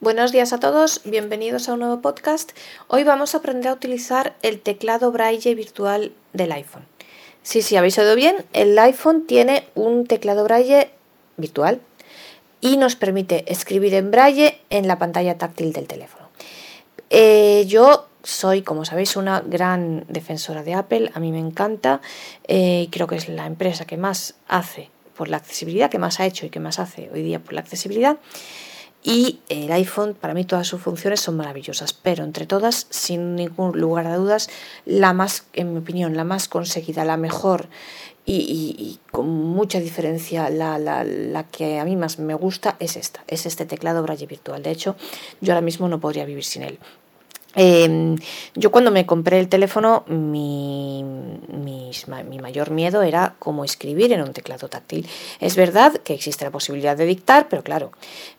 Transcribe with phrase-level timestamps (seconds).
[0.00, 2.52] Buenos días a todos, bienvenidos a un nuevo podcast.
[2.86, 6.84] Hoy vamos a aprender a utilizar el teclado braille virtual del iPhone.
[7.42, 10.90] Sí, sí, habéis oído bien, el iPhone tiene un teclado braille
[11.38, 11.80] virtual
[12.60, 16.28] y nos permite escribir en braille en la pantalla táctil del teléfono.
[17.08, 22.02] Eh, yo soy, como sabéis, una gran defensora de Apple, a mí me encanta,
[22.46, 26.26] eh, creo que es la empresa que más hace por la accesibilidad, que más ha
[26.26, 28.18] hecho y que más hace hoy día por la accesibilidad.
[29.08, 33.78] Y el iPhone, para mí todas sus funciones son maravillosas, pero entre todas, sin ningún
[33.78, 34.50] lugar a dudas,
[34.84, 37.68] la más, en mi opinión, la más conseguida, la mejor
[38.26, 43.64] y, con mucha diferencia, la, que a mí más me gusta es esta, es este
[43.64, 44.60] teclado Braille virtual.
[44.60, 44.96] De hecho,
[45.40, 46.80] yo ahora mismo no podría vivir sin él.
[47.58, 48.16] Em,
[48.54, 51.02] yo cuando me compré el teléfono, mi,
[52.42, 55.08] mayor miedo era cómo escribir en un teclado táctil.
[55.40, 57.92] Es verdad que existe la posibilidad de dictar, pero claro,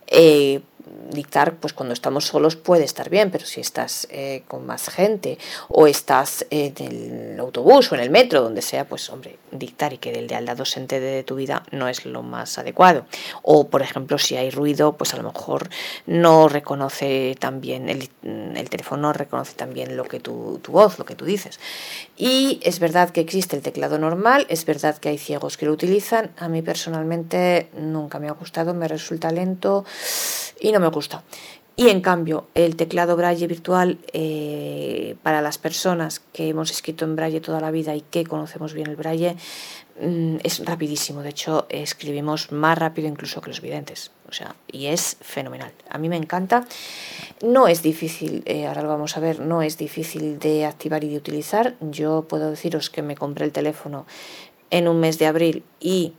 [0.08, 0.62] eh,
[1.10, 5.38] dictar, pues cuando estamos solos puede estar bien, pero si estás eh, con más gente
[5.70, 9.98] o estás en el autobús o en el metro, donde sea, pues hombre, dictar y
[9.98, 13.06] que el de al lado se entere de tu vida no es lo más adecuado.
[13.42, 15.70] O, por ejemplo, si hay ruido, pues a lo mejor
[16.06, 21.06] no reconoce también, el, el teléfono no reconoce también lo que tu, tu voz, lo
[21.06, 21.60] que tú dices.
[22.18, 25.72] Y es verdad que existe el teclado normal, es verdad que hay ciegos que lo
[25.72, 26.32] utilizan.
[26.38, 29.86] A mí personalmente nunca me ha gustado, me resulta lento
[30.60, 31.24] y no me gusta.
[31.80, 37.16] Y en cambio, el teclado Braille virtual eh, para las personas que hemos escrito en
[37.16, 39.36] Braille toda la vida y que conocemos bien el Braille
[40.02, 41.22] mm, es rapidísimo.
[41.22, 44.10] De hecho, escribimos más rápido incluso que los videntes.
[44.28, 45.72] O sea, y es fenomenal.
[45.88, 46.66] A mí me encanta.
[47.44, 51.10] No es difícil, eh, ahora lo vamos a ver, no es difícil de activar y
[51.10, 51.76] de utilizar.
[51.80, 54.08] Yo puedo deciros que me compré el teléfono
[54.72, 56.14] en un mes de abril y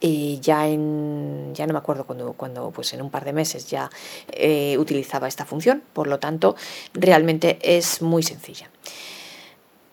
[0.00, 3.68] y ya en ya no me acuerdo cuando, cuando pues en un par de meses
[3.68, 3.90] ya
[4.28, 5.82] eh, utilizaba esta función.
[5.92, 6.56] Por lo tanto
[6.94, 8.70] realmente es muy sencilla.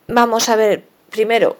[0.08, 1.56] Vamos a ver primero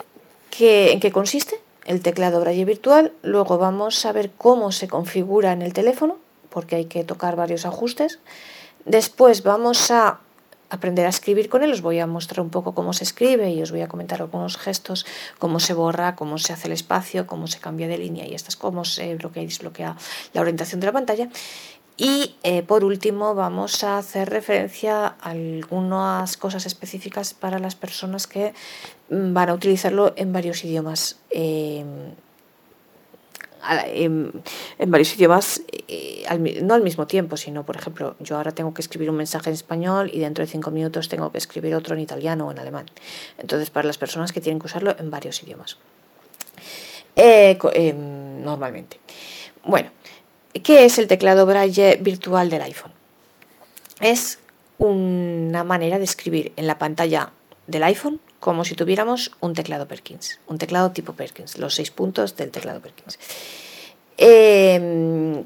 [0.51, 3.13] qué, en qué consiste el teclado braille virtual.
[3.23, 6.19] Luego vamos a ver cómo se configura en el teléfono
[6.51, 8.19] porque hay que tocar varios ajustes.
[8.85, 10.21] Después vamos a
[10.71, 11.73] aprender a escribir con él.
[11.73, 14.57] Os voy a mostrar un poco cómo se escribe y os voy a comentar algunos
[14.57, 15.07] gestos,
[15.39, 18.57] cómo se borra, cómo se hace el espacio, cómo se cambia de línea y estas,
[18.57, 19.97] cómo se bloquea y desbloquea
[20.33, 21.29] la orientación de la pantalla.
[21.99, 28.27] Y eh, por último vamos a hacer referencia a algunas cosas específicas para las personas
[28.27, 28.53] que
[29.09, 31.19] mm, van a utilizarlo en varios idiomas.
[31.31, 31.85] Eh,
[33.87, 34.43] en,
[34.87, 36.25] varios idiomas, eh,
[36.63, 39.55] no al mismo tiempo, sino, por ejemplo, yo ahora tengo que escribir un mensaje en
[39.55, 42.87] español y dentro de cinco minutos tengo que escribir otro en italiano o en alemán.
[43.39, 45.79] Entonces, para las personas que tienen que usarlo en varios idiomas.
[47.15, 49.01] Eh, em, normalmente.
[49.65, 49.91] Bueno,
[50.63, 52.93] ¿qué es el teclado Braille virtual del iPhone?
[54.01, 54.39] Es
[54.79, 57.33] una manera de escribir en la pantalla
[57.67, 62.37] del iPhone como si tuviéramos un teclado Perkins, un teclado tipo Perkins, los seis puntos
[62.37, 63.19] del teclado Perkins.
[64.17, 65.43] Em,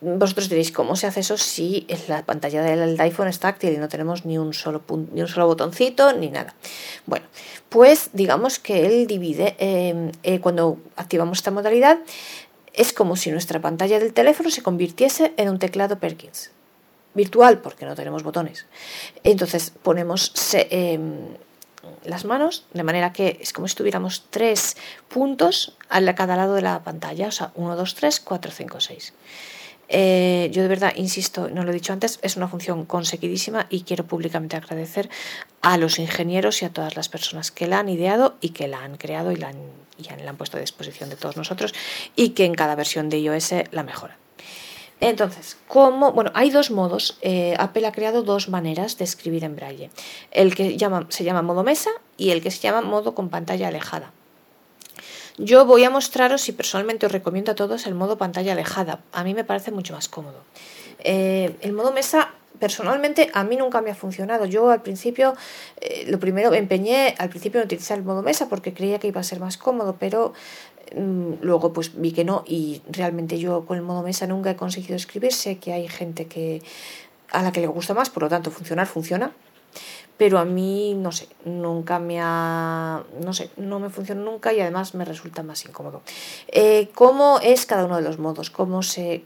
[0.00, 3.88] vosotros diréis, ¿cómo se hace eso si la pantalla del iPhone es táctil y no
[3.88, 4.80] tenemos ni un solo,
[5.12, 6.54] ni un solo botoncito ni nada?
[7.06, 7.26] Bueno,
[7.68, 11.98] pues digamos que él divide, em, eh, cuando activamos esta modalidad,
[12.74, 16.52] es como si nuestra pantalla del teléfono se convirtiese en un teclado Perkins
[17.14, 18.66] virtual porque no tenemos botones.
[19.24, 21.34] Entonces ponemos em,
[22.04, 24.76] las manos de manera que es como si tuviéramos tres
[25.08, 29.14] puntos a cada lado de la pantalla, o sea, 1, 2, 3, 4, 5, 6.
[30.52, 34.06] yo de verdad, insisto, no lo he dicho antes, es una función conseguidísima y quiero
[34.06, 35.08] públicamente agradecer
[35.62, 38.82] a los ingenieros y a todas las personas que la han ideado y que la
[38.82, 39.58] han creado y la han,
[40.22, 41.74] la han puesto a disposición de todos nosotros
[42.16, 44.27] y que en cada versión de iOS la mejoran.
[45.00, 46.12] Entonces, ¿cómo?
[46.12, 47.18] Bueno, hay dos modos.
[47.22, 49.90] Eh, Apple ha creado dos maneras de escribir en braille.
[50.30, 50.76] El que
[51.08, 54.12] se llama modo mesa y el que se llama modo con pantalla alejada.
[55.36, 59.00] Yo voy a mostraros y personalmente os recomiendo a todos el modo pantalla alejada.
[59.12, 60.42] A mí me parece mucho más cómodo.
[60.98, 64.46] Eh, el modo mesa personalmente a mí nunca me ha funcionado.
[64.46, 65.36] Yo al principio,
[65.80, 69.06] eh, lo primero, me empeñé al principio en utilizar el modo mesa porque creía que
[69.06, 70.32] iba a ser más cómodo, pero
[70.94, 74.96] luego pues vi que no y realmente yo con el modo mesa nunca he conseguido
[74.96, 75.32] escribir.
[75.32, 76.62] Sé que hay gente que
[77.30, 79.32] a la que le gusta más, por lo tanto funcionar funciona.
[80.16, 83.04] Pero a mí, no sé, nunca me ha.
[83.24, 86.02] No sé, no me funciona nunca y además me resulta más incómodo.
[86.48, 88.50] Eh, ¿Cómo es cada uno de los modos?
[88.50, 89.24] ¿Cómo se.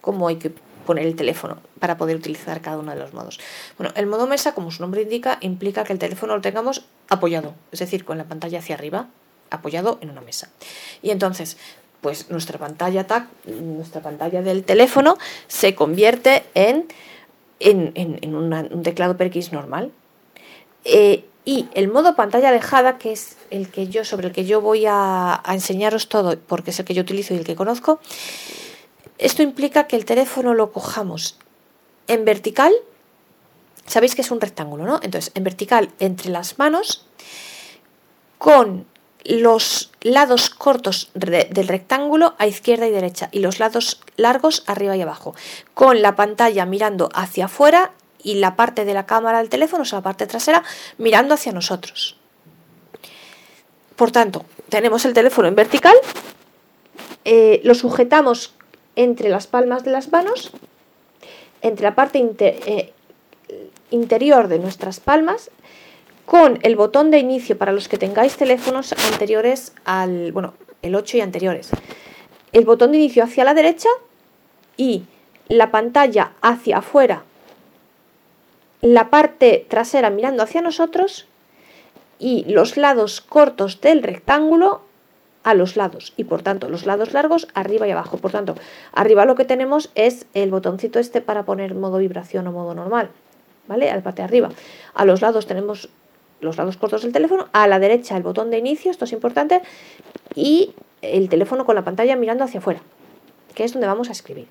[0.00, 0.52] cómo hay que
[0.88, 3.38] poner el teléfono para poder utilizar cada uno de los modos.
[3.76, 7.54] Bueno, el modo mesa, como su nombre indica, implica que el teléfono lo tengamos apoyado,
[7.72, 9.08] es decir, con la pantalla hacia arriba,
[9.50, 10.50] apoyado en una mesa.
[11.02, 11.56] Y entonces,
[12.00, 13.06] pues nuestra pantalla
[13.46, 16.86] nuestra pantalla del teléfono se convierte en,
[17.60, 19.90] en, un teclado PERKINS normal.
[20.84, 24.60] Eh, y el modo pantalla alejada, que es el que yo, sobre el que yo
[24.60, 28.00] voy a, enseñaros todo, porque es el que yo utilizo y el que conozco,
[29.16, 31.38] esto implica que el teléfono lo cojamos
[32.06, 32.72] en vertical,
[33.86, 35.00] sabéis que es un rectángulo, ¿no?
[35.02, 37.06] Entonces, en vertical entre las manos,
[38.36, 38.84] con
[39.24, 45.02] los lados cortos del rectángulo a izquierda y derecha y los lados largos arriba y
[45.02, 45.34] abajo,
[45.74, 47.92] con la pantalla mirando hacia afuera
[48.22, 50.62] y la parte de la cámara del teléfono, o sea, la parte trasera,
[50.98, 52.16] mirando hacia nosotros.
[53.96, 55.96] Por tanto, tenemos el teléfono en vertical,
[57.24, 58.54] eh, lo sujetamos
[58.96, 60.52] entre las palmas de las manos,
[61.62, 62.92] entre la parte eh,
[63.90, 65.50] interior de nuestras palmas,
[66.28, 70.52] con el botón de inicio para los que tengáis teléfonos anteriores al, bueno,
[70.82, 71.70] el 8 y anteriores.
[72.52, 73.88] El botón de inicio hacia la derecha
[74.76, 75.04] y
[75.48, 77.22] la pantalla hacia afuera
[78.80, 81.26] la parte trasera mirando hacia nosotros
[82.18, 84.82] y los lados cortos del rectángulo
[85.44, 88.18] a los lados y por tanto los lados largos arriba y abajo.
[88.18, 88.54] Por tanto,
[88.92, 93.10] arriba lo que tenemos es el botoncito este para poner modo vibración o modo normal,
[93.66, 93.90] ¿vale?
[93.90, 94.50] A la parte de arriba.
[94.94, 95.88] A los lados tenemos
[96.40, 99.62] los lados cortos del teléfono, a la derecha el botón de inicio, esto es importante,
[100.34, 102.80] y el teléfono con la pantalla mirando hacia afuera,
[103.54, 104.48] que es donde vamos a escribir.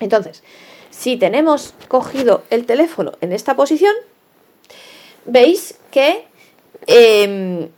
[0.00, 0.42] Entonces,
[0.90, 3.94] si tenemos cogido el teléfono en esta posición,
[5.24, 6.26] veis que
[6.86, 7.68] em,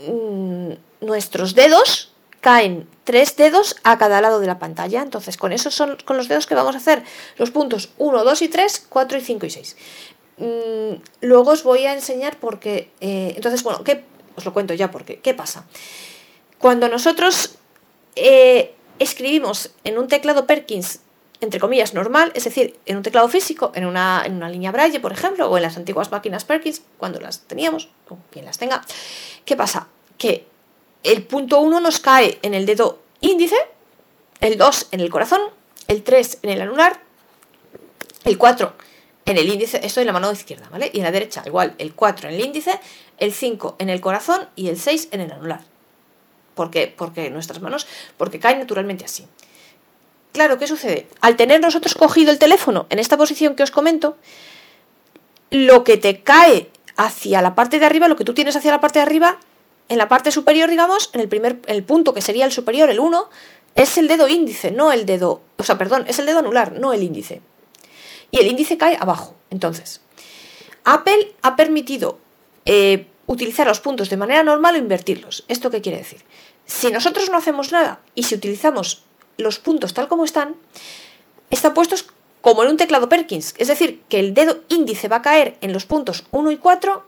[0.00, 5.02] mm, nuestros dedos caen tres dedos a cada lado de la pantalla.
[5.02, 7.02] Entonces, con esos son con los dedos que vamos a hacer
[7.38, 9.76] los puntos 1, 2 y 3, 4 y 5 y 6.
[10.38, 12.90] Mm, luego os voy a enseñar por qué.
[13.00, 14.04] Eh, entonces, bueno, ¿qué?
[14.36, 15.20] os lo cuento ya porque.
[15.20, 15.66] ¿Qué pasa?
[16.58, 17.56] Cuando nosotros
[18.16, 21.00] eh, escribimos en un teclado Perkins
[21.42, 25.00] entre comillas, normal, es decir, en un teclado físico, en una, en una línea Braille,
[25.00, 28.80] por ejemplo, o en las antiguas máquinas Perkins, cuando las teníamos, o quien las tenga,
[29.44, 29.88] ¿qué pasa?
[30.18, 30.46] Que
[31.02, 33.56] el punto 1 nos cae en el dedo índice,
[34.40, 35.40] el 2 en el corazón,
[35.88, 37.00] el 3 en el anular,
[38.22, 38.72] el 4
[39.24, 40.90] en el índice, esto en la mano izquierda, ¿vale?
[40.92, 42.78] Y en la derecha, igual, el 4 en el índice,
[43.18, 45.60] el 5 en el corazón y el 6 en el anular.
[46.54, 46.92] ¿Por qué?
[46.94, 47.86] Porque nuestras manos,
[48.16, 49.26] porque caen naturalmente así.
[50.32, 51.06] Claro, ¿qué sucede?
[51.20, 54.16] Al tener nosotros cogido el teléfono en esta posición que os comento,
[55.50, 58.80] lo que te cae hacia la parte de arriba, lo que tú tienes hacia la
[58.80, 59.38] parte de arriba,
[59.88, 63.00] en la parte superior, digamos, en el primer el punto que sería el superior, el
[63.00, 63.28] 1,
[63.74, 66.92] es el dedo índice, no el dedo, o sea, perdón, es el dedo anular, no
[66.92, 67.42] el índice.
[68.32, 69.36] Y el índice cae abajo.
[69.50, 70.00] Entonces,
[70.82, 72.18] Apple ha permitido
[72.64, 75.44] eh, utilizar los puntos de manera normal o invertirlos.
[75.46, 76.24] ¿Esto qué quiere decir?
[76.66, 79.04] Si nosotros no hacemos nada y si utilizamos
[79.36, 80.56] los puntos tal como están,
[81.50, 82.06] están puestos
[82.40, 83.54] como en un teclado Perkins.
[83.58, 87.04] Es decir, que el dedo índice va a caer en los puntos 1 y 4,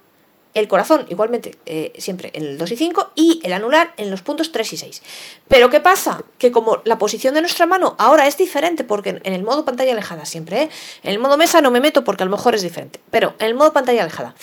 [0.54, 4.22] el corazón igualmente eh, siempre en el 2 y 5 y el anular en los
[4.22, 5.02] puntos 3 y 6.
[5.48, 6.22] Pero ¿qué pasa?
[6.38, 9.92] Que como la posición de nuestra mano ahora es diferente, porque en el modo pantalla
[9.92, 10.70] alejada siempre, ¿eh?
[11.02, 13.48] en el modo mesa no me meto porque a lo mejor es diferente, pero en
[13.48, 14.34] el modo pantalla alejada.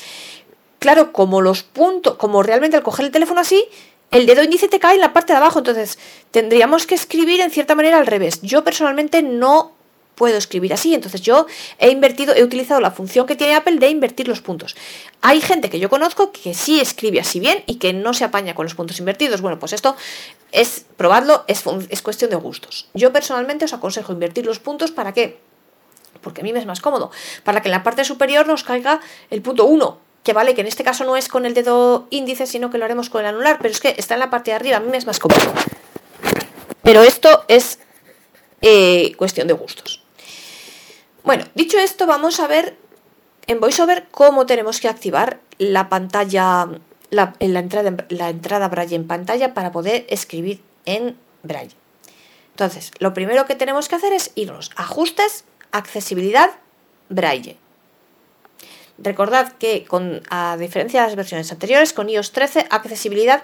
[0.79, 3.65] Claro, como los puntos, como realmente al coger el teléfono así,
[4.09, 5.97] el dedo índice te cae en la parte de abajo, entonces
[6.31, 8.41] tendríamos que escribir en cierta manera al revés.
[8.41, 9.73] Yo personalmente no
[10.21, 11.47] puedo escribir así, entonces yo
[11.79, 14.75] he invertido, he utilizado la función que tiene Apple de invertir los puntos.
[15.21, 18.53] Hay gente que yo conozco que sí escribe así bien y que no se apaña
[18.53, 19.41] con los puntos invertidos.
[19.41, 19.95] Bueno, pues esto
[20.51, 22.87] es probarlo, es, es cuestión de gustos.
[22.93, 25.39] Yo personalmente os aconsejo invertir los puntos para qué?
[26.21, 27.09] Porque a mí me es más cómodo,
[27.43, 28.99] para que en la parte superior nos caiga
[29.31, 32.45] el punto 1 que vale que en este caso no es con el dedo índice,
[32.45, 34.55] sino que lo haremos con el anular, pero es que está en la parte de
[34.55, 35.51] arriba, a mí me es más cómodo.
[36.83, 37.79] Pero esto es
[38.61, 40.00] eh, cuestión de gustos.
[41.23, 42.77] Bueno, dicho esto, vamos a ver
[43.47, 46.67] en VoiceOver cómo tenemos que activar la pantalla,
[47.09, 51.75] la, la, entrada, la entrada Braille en pantalla para poder escribir en Braille.
[52.51, 56.49] Entonces, lo primero que tenemos que hacer es irnos a ajustes, accesibilidad,
[57.09, 57.57] Braille.
[58.97, 63.41] Recordad que con, a diferencia de las versiones anteriores, con iOS 13, accesibilidad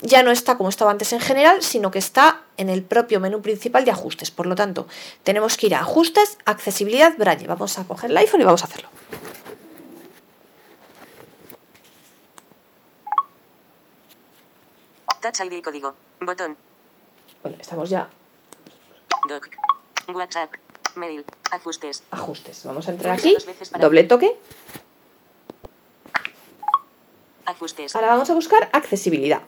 [0.00, 3.40] ya no está como estaba antes en general, sino que está en el propio menú
[3.42, 4.30] principal de ajustes.
[4.30, 4.86] Por lo tanto,
[5.22, 7.46] tenemos que ir a ajustes, accesibilidad, braille.
[7.46, 8.88] Vamos a coger el iPhone y vamos a hacerlo.
[15.20, 15.94] Touch ID código.
[16.20, 16.56] Botón.
[17.42, 18.08] Bueno, estamos ya.
[19.28, 19.48] Doc.
[20.08, 20.52] WhatsApp.
[20.94, 21.24] Mail.
[21.50, 22.02] Ajustes.
[22.10, 22.64] Ajustes.
[22.64, 23.36] Vamos a entrar aquí.
[23.78, 24.38] Doble toque.
[27.44, 27.94] Ajustes.
[27.94, 29.42] Ahora vamos a buscar accesibilidad.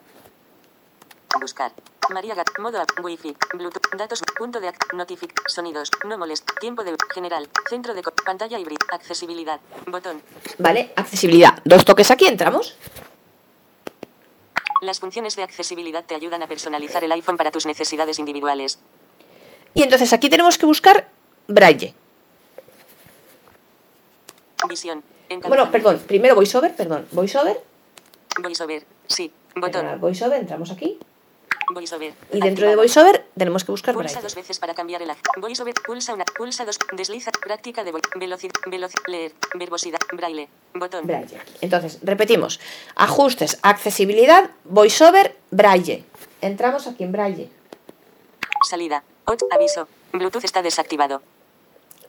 [1.59, 1.73] Buscar.
[2.15, 2.47] María Gat.
[2.61, 2.91] Modo app.
[3.03, 3.37] Wi-Fi.
[3.55, 3.91] Bluetooth.
[3.97, 4.23] Datos.
[4.38, 5.33] Punto de ac- Notific.
[5.49, 5.91] Sonidos.
[6.07, 6.49] No molest.
[6.61, 6.95] Tiempo de.
[7.12, 7.49] General.
[7.69, 8.03] Centro de.
[8.25, 8.79] Pantalla híbrida.
[8.93, 9.59] Accesibilidad.
[9.87, 10.23] Botón.
[10.59, 10.93] ¿Vale?
[10.95, 11.59] Accesibilidad.
[11.65, 12.77] Dos toques aquí, entramos.
[14.83, 18.79] Las funciones de accesibilidad te ayudan a personalizar el iPhone para tus necesidades individuales.
[19.75, 21.09] Y entonces aquí tenemos que buscar
[21.49, 21.93] braille.
[24.69, 25.03] Visión.
[25.49, 27.61] Bueno, perdón, primero voiceover, perdón, voiceover.
[28.41, 28.85] VoiceOver.
[29.09, 29.33] Sí.
[29.57, 30.00] Botón.
[30.00, 30.99] voiceover, entramos aquí.
[31.71, 32.15] VoiceOver.
[32.33, 32.71] Y dentro Activado.
[32.71, 34.23] de voiceover tenemos que buscar Pulsa braille.
[34.23, 35.75] dos veces para cambiar el VoiceOver.
[35.87, 36.25] Pulsa una.
[36.25, 36.79] Pulsa dos.
[36.93, 37.31] Desliza.
[37.33, 38.53] Práctica de velocidad.
[38.67, 39.03] Velocidad.
[39.07, 39.33] Leer.
[39.55, 39.99] Verbosidad.
[40.13, 40.49] Braille.
[40.75, 41.07] Botón.
[41.07, 41.39] Braille.
[41.61, 42.61] Entonces, repetimos.
[42.97, 46.05] Ajustes, accesibilidad, voiceover, braille.
[46.41, 47.51] Entramos aquí en braille.
[48.69, 49.03] Salida.
[49.27, 49.43] Ot.
[49.51, 49.89] Aviso.
[50.13, 51.23] Bluetooth está desactivado.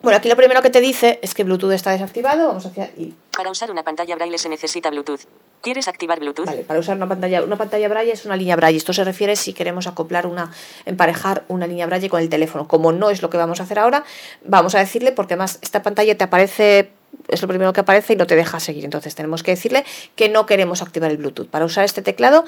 [0.01, 2.47] Bueno, aquí lo primero que te dice es que Bluetooth está desactivado.
[2.47, 5.21] Vamos hacia y Para usar una pantalla braille se necesita Bluetooth.
[5.61, 6.45] ¿Quieres activar Bluetooth?
[6.45, 8.77] Vale, para usar una pantalla, una pantalla braille es una línea braille.
[8.77, 10.51] Esto se refiere si queremos acoplar una,
[10.85, 12.67] emparejar una línea braille con el teléfono.
[12.67, 14.05] Como no es lo que vamos a hacer ahora,
[14.45, 16.91] vamos a decirle, porque además esta pantalla te aparece,
[17.27, 18.85] es lo primero que aparece y no te deja seguir.
[18.85, 19.83] Entonces tenemos que decirle
[20.15, 21.49] que no queremos activar el Bluetooth.
[21.49, 22.45] Para usar este teclado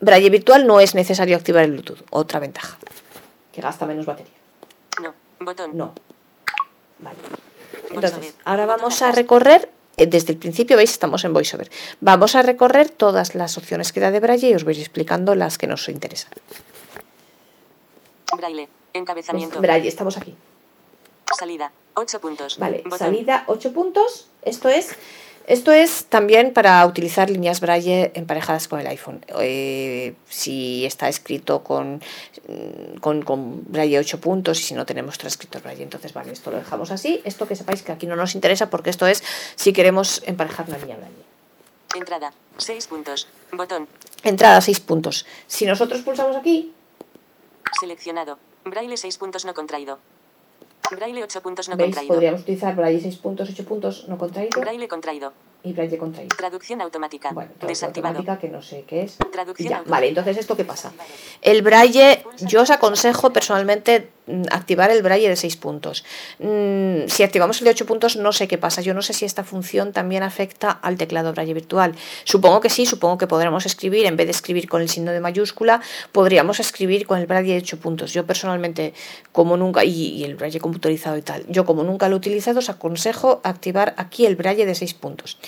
[0.00, 2.02] braille virtual no es necesario activar el Bluetooth.
[2.10, 2.76] Otra ventaja,
[3.52, 4.32] que gasta menos batería.
[5.02, 5.14] No.
[5.40, 5.70] Botón.
[5.74, 5.94] No.
[6.98, 7.16] Vale.
[7.90, 11.70] Entonces, ahora vamos a recorrer, desde el principio, veis, estamos en VoiceOver.
[12.00, 15.58] Vamos a recorrer todas las opciones que da de Braille y os voy explicando las
[15.58, 16.32] que nos interesan.
[18.36, 18.68] Braille.
[18.92, 19.60] Encabezamiento.
[19.60, 20.34] Braille, estamos aquí.
[21.38, 21.72] Salida.
[21.94, 22.58] 8 puntos.
[22.58, 22.98] Vale, Botón.
[22.98, 24.28] salida 8 puntos.
[24.42, 24.90] Esto es,
[25.46, 29.24] esto es también para utilizar líneas Braille emparejadas con el iPhone.
[29.40, 32.02] Eh, si está escrito con,
[32.48, 35.82] mm, con, con Braille 8 puntos y si no tenemos transcrito Braille.
[35.82, 37.20] Entonces, vale, esto lo dejamos así.
[37.24, 39.22] Esto que sepáis que aquí no nos interesa porque esto es
[39.56, 41.24] si queremos emparejar una línea Braille.
[41.94, 42.32] Entrada.
[42.58, 43.28] 6 puntos.
[43.52, 43.88] Botón.
[44.22, 45.26] Entrada 6 puntos.
[45.46, 46.72] Si nosotros pulsamos aquí,
[47.78, 48.38] Seleccionado.
[48.64, 49.98] Braille 6 puntos no contraído.
[50.90, 52.14] Braille 8 puntos no veis, contraído.
[52.14, 55.32] podríamos utilizar Braille 6 puntos, 8 puntos no contraído Braille contraído.
[55.62, 56.34] Y Braille contraído.
[56.36, 57.30] Traducción automática.
[57.32, 58.18] Bueno, traducción Desactivado.
[58.18, 59.16] automática que no sé qué es.
[59.32, 60.92] Traducción ya, vale, entonces esto qué pasa.
[61.42, 66.04] El braille, yo os aconsejo personalmente mm, activar el braille de 6 puntos.
[66.38, 68.80] Mm, Si activamos el de 8 puntos no sé qué pasa.
[68.80, 71.94] Yo no sé si esta función también afecta al teclado braille virtual.
[72.24, 75.20] Supongo que sí, supongo que podremos escribir, en vez de escribir con el signo de
[75.20, 75.80] mayúscula,
[76.12, 78.12] podríamos escribir con el braille de 8 puntos.
[78.12, 78.94] Yo personalmente,
[79.32, 82.60] como nunca, y, y el braille computarizado y tal, yo como nunca lo he utilizado,
[82.60, 85.38] os aconsejo activar aquí el braille de 6 puntos.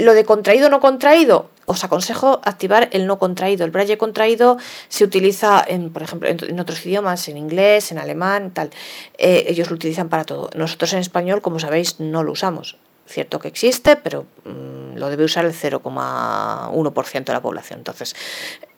[0.00, 3.64] Lo de contraído o no contraído, os aconsejo activar el no contraído.
[3.64, 8.50] El braille contraído se utiliza, en, por ejemplo, en, otros idiomas, en inglés, en alemán,
[8.50, 8.70] tal.
[9.18, 10.50] Eh, ellos lo utilizan para todo.
[10.56, 12.76] Nosotros en español, como sabéis, no lo usamos.
[13.06, 17.80] Cierto que existe, pero mm, lo debe usar el 0,1% de la población.
[17.80, 18.16] Entonces,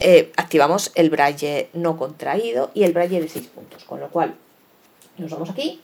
[0.01, 3.85] eh, activamos el braille no contraído y el braille de 6 puntos.
[3.85, 4.35] Con lo cual,
[5.17, 5.81] nos vamos aquí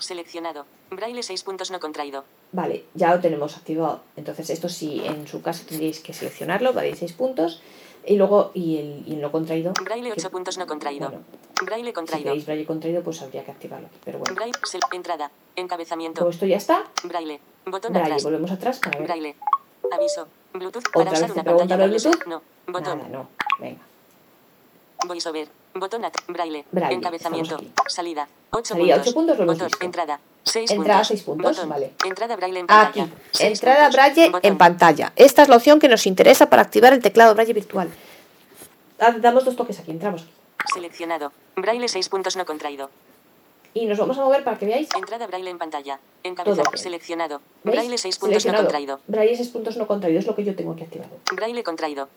[0.00, 0.66] Seleccionado.
[0.90, 2.24] Braille 6 puntos no contraído.
[2.52, 4.02] Vale, ya lo tenemos activado.
[4.16, 7.62] Entonces, esto sí, en su caso tendríais que seleccionarlo, vale, 6 puntos.
[8.08, 9.72] Y luego, y el, y el no contraído.
[9.82, 11.08] Braille que- 8 puntos no contraído.
[11.08, 11.24] Bueno,
[11.64, 12.24] Braille si contraído.
[12.26, 13.98] queréis braille contraído, pues habría que activarlo aquí.
[14.04, 14.52] Pero bueno, Braille.
[14.92, 15.30] entrada.
[15.56, 16.28] Encabezamiento.
[16.28, 17.40] esto ya está, Braille.
[17.64, 18.22] Botón braille, atrás.
[18.22, 19.08] volvemos atrás para ver.
[19.08, 19.34] Braille.
[19.92, 20.28] Aviso.
[20.52, 20.84] Bluetooth.
[20.88, 21.86] ¿Otra Para vez usar te una pantalla.
[21.86, 22.26] Bluetooth?
[22.26, 22.42] No.
[22.68, 22.98] Botón.
[22.98, 23.28] Nada, no.
[23.58, 23.80] Venga.
[25.06, 25.48] VoiceOver.
[25.74, 26.64] Botón at Braille.
[26.70, 27.56] Braille, Encabezamiento.
[27.56, 27.72] aquí.
[27.88, 28.28] Salida.
[28.50, 29.06] 8 Salida, puntos.
[29.08, 29.68] ocho puntos, lo Botón.
[29.80, 30.20] Entrada.
[30.44, 31.08] 6 Entrada, puntos.
[31.08, 31.68] seis puntos, Botón.
[31.68, 31.92] vale.
[32.04, 33.08] Entrada Braille en Aquí, pantalla.
[33.32, 33.94] Seis entrada puntos.
[33.94, 34.40] braille Botón.
[34.50, 35.12] en pantalla.
[35.16, 37.90] Esta es la opción que nos interesa para activar el teclado braille virtual.
[38.98, 40.30] Da- Damos dos toques aquí, entramos aquí.
[40.72, 41.32] Seleccionado.
[41.56, 42.90] Braille 6 puntos no contraído.
[43.76, 44.88] Y nos vamos a mover para que veáis.
[44.96, 46.00] Entrada Braille en pantalla.
[46.22, 46.62] Encabezado.
[46.62, 46.78] Todo.
[46.78, 47.42] Seleccionado.
[47.62, 47.76] ¿Veis?
[47.76, 49.00] Braille 6 puntos no contraído.
[49.06, 51.10] Braille 6 puntos no contraído, es lo que yo tengo aquí activado.
[51.34, 52.08] Braille contraído.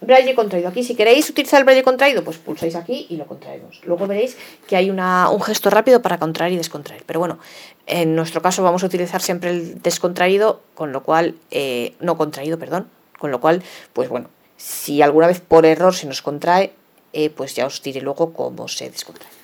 [0.00, 0.68] Braille contraído.
[0.68, 3.80] Aquí, si queréis utilizar el braille contraído, pues pulsáis aquí y lo contraemos.
[3.84, 4.36] Luego veréis
[4.66, 7.04] que hay una, un gesto rápido para contraer y descontraer.
[7.06, 7.38] Pero bueno,
[7.86, 12.58] en nuestro caso vamos a utilizar siempre el descontraído, con lo cual, eh, no contraído,
[12.58, 12.88] perdón.
[13.16, 16.72] Con lo cual, pues bueno, si alguna vez por error se nos contrae,
[17.12, 19.35] eh, pues ya os diré luego cómo se descontrae.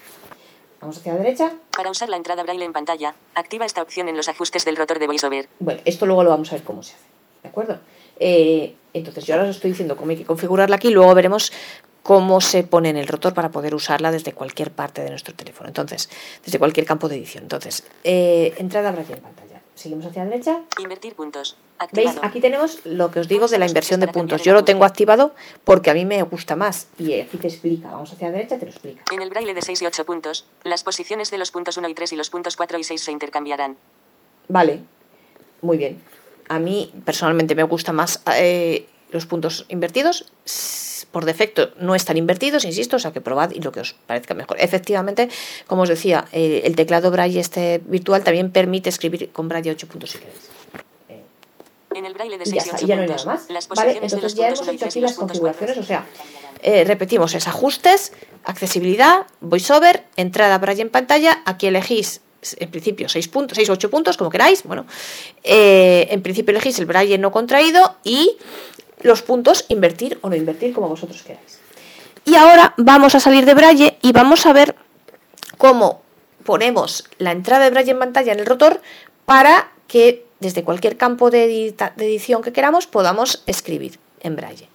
[0.83, 1.53] Vamos hacia la derecha.
[1.77, 4.99] Para usar la entrada Braille en pantalla, activa esta opción en los ajustes del rotor
[4.99, 5.49] de VoiceOver.
[5.61, 7.05] Bueno, esto luego lo vamos a ver cómo se hace.
[7.45, 7.79] ¿De acuerdo?
[8.19, 11.53] Eh, entonces, yo ahora os estoy diciendo cómo hay que configurarla aquí, luego veremos
[12.03, 15.69] cómo se pone en el rotor para poder usarla desde cualquier parte de nuestro teléfono.
[15.69, 16.11] Entonces,
[16.45, 17.45] desde cualquier campo de edición.
[17.45, 19.52] Entonces, eh, entrada braille en pantalla.
[19.83, 20.61] Seguimos hacia la derecha.
[20.79, 21.57] Invertir puntos.
[21.91, 22.13] ¿Veis?
[22.23, 24.41] Aquí tenemos lo que os digo de la inversión de puntos.
[24.45, 25.35] Yo lo tengo activado
[25.65, 26.87] porque a mí me gusta más.
[26.99, 27.91] Y aquí te explica.
[27.91, 29.03] Vamos hacia la derecha, te lo explica.
[29.13, 31.95] En el braille de 6 y 8 puntos, las posiciones de los puntos 1 y
[31.95, 33.77] 3 y los puntos 4 y 6 se intercambiarán.
[34.47, 34.85] Vale,
[35.63, 36.01] muy bien.
[36.49, 40.31] A mí personalmente me gusta más eh, los puntos invertidos
[41.13, 44.35] por defecto no están invertidos, insisto, o sea que probad y lo que os parezca
[44.35, 44.57] mejor.
[44.59, 45.29] Efectivamente,
[45.67, 49.87] como os decía, eh, el teclado Braille este virtual también permite escribir con Braille 8
[49.87, 50.51] puntos si queréis.
[51.95, 53.25] En el braille de Y ya 6 y está, 8 y ya no hay nada
[53.25, 53.51] más.
[53.51, 56.07] Las Vale, entonces ya hemos hecho aquí las configuraciones, o sea,
[56.63, 58.13] eh, repetimos, es ajustes,
[58.45, 62.23] accesibilidad, voiceover, entrada Braille en pantalla, aquí elegís
[62.59, 64.87] en principio 6 puntos, 6 o 8 puntos, como queráis, bueno,
[65.45, 68.37] eh, en principio elegís el Braille no contraído y
[69.03, 71.59] los puntos invertir o no invertir, como vosotros queráis.
[72.25, 74.77] Y ahora vamos a salir de Braille y vamos a ver
[75.59, 76.03] cómo
[76.45, 78.81] ponemos la entrada de Braille en pantalla en el rotor
[79.25, 84.69] para que desde cualquier campo de, edición que queramos podamos escribir en Braille.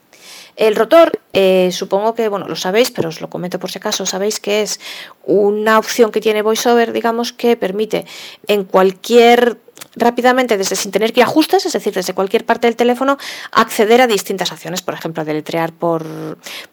[0.56, 4.08] El rotor, eh, supongo que, bueno, lo sabéis, pero os lo comento por si acaso,
[4.08, 4.80] sabéis que es
[5.24, 8.06] una opción que tiene VoiceOver, digamos, que permite
[8.48, 9.58] en cualquier,
[9.96, 13.18] rápidamente, desde sin tener que ajustes, es decir, desde cualquier parte del teléfono,
[13.52, 16.06] acceder a distintas acciones, por ejemplo, a deletrear por,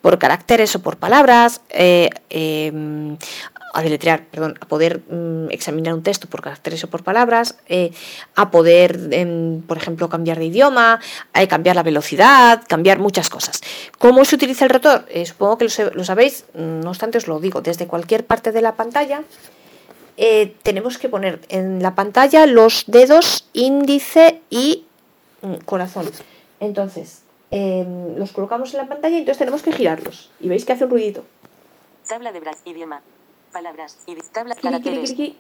[0.01, 3.17] por caracteres o por palabras, eh, eh,
[3.75, 7.91] a deletrear, perdón, a poder mm, examinar un texto por caracteres o por palabras, eh,
[8.37, 11.01] a poder, em, por ejemplo, cambiar de idioma,
[11.33, 13.61] a cambiar la velocidad, cambiar muchas cosas.
[13.99, 15.07] ¿Cómo se utiliza el rotor?
[15.11, 18.63] Eh, supongo que lo, lo sabéis, no obstante os lo digo, desde cualquier parte de
[18.63, 19.25] la pantalla
[20.17, 24.85] eh, tenemos que poner en la pantalla los dedos índice y
[25.43, 26.11] mm, corazón.
[26.61, 30.31] Entonces, em, los colocamos en la pantalla y entonces tenemos que girarlos.
[30.41, 31.25] Y veis que hace un ruidito.
[33.55, 34.57] Palabras, idi- tabla,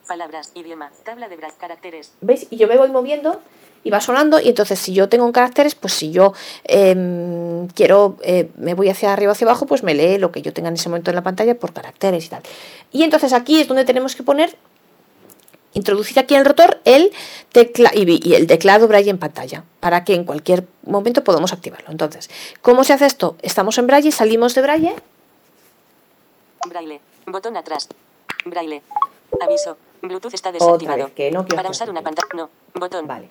[0.06, 2.46] palabras, idioma, tabla de caracteres, ¿Veis?
[2.48, 3.42] Y yo me voy moviendo
[3.82, 8.16] y va sonando y entonces si yo tengo un caracteres, pues si yo em, quiero,
[8.22, 10.74] eh, me voy hacia arriba hacia abajo, pues me lee lo que yo tenga en
[10.74, 12.42] ese momento en la pantalla por caracteres y tal.
[12.92, 14.56] Y entonces aquí es donde tenemos que poner,
[15.74, 17.12] introducir aquí en el rotor el
[17.50, 21.90] tecla y, y el teclado Braille en pantalla, para que en cualquier momento podamos activarlo.
[21.90, 22.30] Entonces,
[22.62, 23.36] ¿cómo se hace esto?
[23.42, 24.94] Estamos en Braille, salimos de Braille,
[26.68, 27.88] braille, botón atrás,
[28.44, 28.82] braille,
[29.40, 31.04] aviso, Bluetooth está Otra desactivado.
[31.04, 33.28] vez, que no Para que usar una pantalla, no, botón, vale.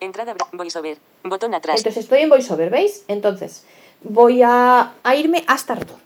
[0.00, 3.04] entrada, voiceover, botón atrás, Entonces estoy en VoiceOver, ¿veis?
[3.08, 3.64] Entonces
[4.02, 5.96] voy a, a irme hasta rotor.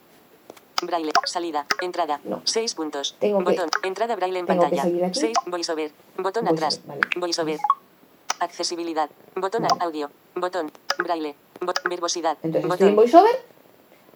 [0.83, 2.41] braille, salida, entrada, No.
[2.45, 4.85] 6 puntos, Tengo que- botón, entrada braille en que pantalla.
[5.13, 7.01] 6, voiceover, botón atrás, vale.
[7.17, 7.59] voiceover,
[8.41, 9.75] accesibilidad, botón Vale.
[9.85, 13.43] audio, botón, braille, bo- verbosidad, Entonces estoy botón, en VoiceOver,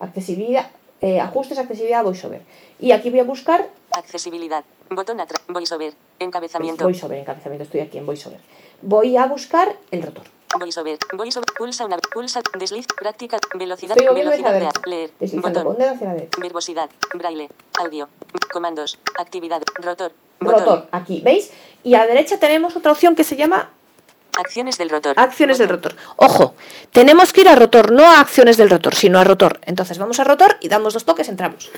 [0.00, 0.70] accesibilidad,
[1.02, 2.40] eh, ajustes, accesibilidad, VoiceOver.
[2.80, 8.06] Y aquí voy a buscar accesibilidad, botón atrás, voiceover, encabezamiento, VoiceOver, encabezamiento, estoy aquí en
[8.06, 8.40] VoiceOver.
[8.80, 10.24] Voy a buscar el rotor.
[10.58, 14.80] VoiceOver, VoiceOver, pulsa una, pulsa, desliz, práctica, velocidad, Estoy velocidad derecha.
[14.86, 16.40] leer, con botón, dedo hacia la derecha.
[16.40, 18.08] verbosidad, braille, audio,
[18.52, 21.52] comandos, actividad, rotor, botón, Rotor, aquí, ¿veis?
[21.82, 23.70] Y a la derecha tenemos otra opción que se llama
[24.38, 25.94] acciones del rotor, acciones del rotor.
[26.16, 26.54] Ojo,
[26.90, 29.60] tenemos que ir a rotor, no a acciones del rotor, sino a rotor.
[29.64, 31.70] Entonces vamos a rotor y damos dos toques, entramos.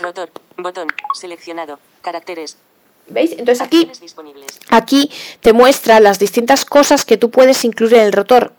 [0.00, 2.56] rotor, botón, seleccionado, caracteres,
[3.10, 3.32] ¿Veis?
[3.32, 3.90] Entonces aquí
[4.70, 8.52] Aquí te muestra las distintas cosas que tú puedes incluir en el rotor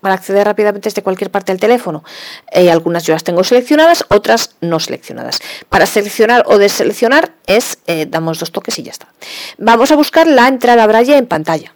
[0.00, 2.04] para acceder rápidamente desde cualquier parte del teléfono.
[2.52, 5.40] Eh, algunas yo las tengo seleccionadas, otras no seleccionadas.
[5.68, 9.08] Para seleccionar o deseleccionar es, eh, damos dos toques y ya está.
[9.58, 11.74] Vamos a buscar la entrada braille en pantalla.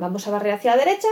[0.00, 1.08] Vamos a barrer hacia la derecha.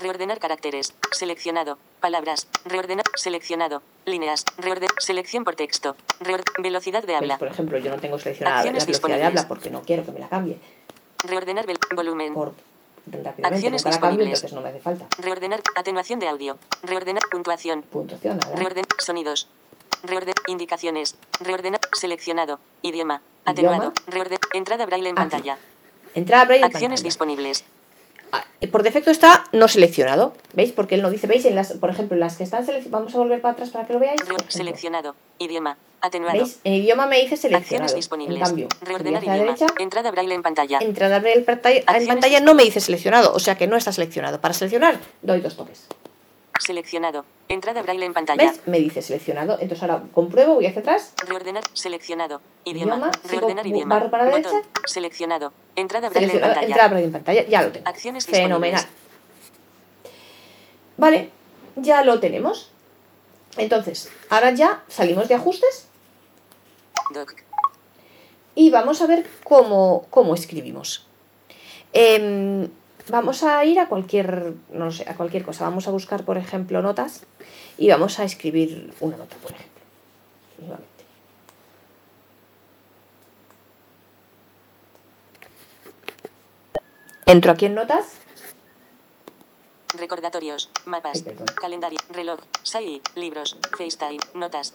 [0.00, 7.36] reordenar caracteres, seleccionado, palabras, reordenar, seleccionado, líneas, reorden, selección por texto, reor- velocidad de habla,
[7.36, 9.26] Por ejemplo, yo no tengo seleccionada la velocidad de disponibles.
[9.26, 10.58] habla porque no quiero que me la cambie.
[11.24, 12.54] Reordenar volumen, por.
[13.42, 14.26] Acciones cambio, disponibles.
[14.38, 15.06] entonces no me hace falta.
[15.18, 18.54] reordenar atenuación de audio, reordenar puntuación, Puntuación, nada.
[18.56, 19.48] reorden sonidos,
[20.02, 25.28] reorden indicaciones, reordenar seleccionado, idioma, atenuado, reorden entrada braille en Aquí.
[25.30, 25.58] pantalla,
[26.14, 27.08] Entrada braille en acciones pantalla.
[27.08, 27.79] disponibles, Ah,
[28.70, 30.72] por defecto está no seleccionado, ¿veis?
[30.72, 31.44] Porque él no dice, ¿veis?
[31.44, 33.86] En las, por ejemplo, en las que están seleccionadas, vamos a volver para atrás para
[33.86, 34.20] que lo veáis.
[34.48, 36.60] Seleccionado, idioma, atenuado, ¿Veis?
[36.64, 37.62] En idioma me dice seleccionado.
[37.62, 42.02] acciones En disponibles, cambio, si voy reordenar derecha, entrada braille en pantalla, entrada braille en
[42.02, 44.40] en pantalla no me dice seleccionado, o sea que no está seleccionado.
[44.40, 45.86] Para seleccionar, doy dos toques.
[46.60, 48.60] Seleccionado, entrada braille en pantalla, ¿Ves?
[48.66, 49.54] Me dice seleccionado.
[49.60, 51.14] Entonces ahora compruebo, voy hacia atrás.
[51.26, 54.68] reordenar seleccionado, idioma, Idioma, reordenar idioma, barro para la botón, derecha.
[54.86, 57.88] seleccionado, entrada braille en pantalla, entrada braille en pantalla, ya lo tengo.
[57.88, 58.84] Acciones Fenomenal.
[60.96, 61.30] Vale,
[61.76, 62.70] ya lo tenemos.
[63.56, 65.88] Entonces, ahora ya salimos de ajustes
[67.12, 67.34] doc,
[68.54, 71.06] y vamos a ver cómo, cómo escribimos.
[71.92, 72.68] Em,
[73.10, 75.64] vamos a ir a cualquier, no sé, a cualquier cosa.
[75.64, 77.24] Vamos a buscar, por ejemplo, notas
[77.78, 79.80] y vamos a escribir una nota, por ejemplo.
[80.58, 81.04] Nuevamente.
[87.26, 88.06] Entro aquí en notas.
[89.94, 90.70] Re- Recordatorios.
[90.86, 91.22] Mapas.
[91.26, 91.36] Ay.
[91.60, 91.98] Calendario.
[92.10, 92.40] Reloj.
[92.62, 93.00] SAI.
[93.16, 93.56] Libros.
[93.78, 94.18] FaceTime.
[94.34, 94.74] Notas.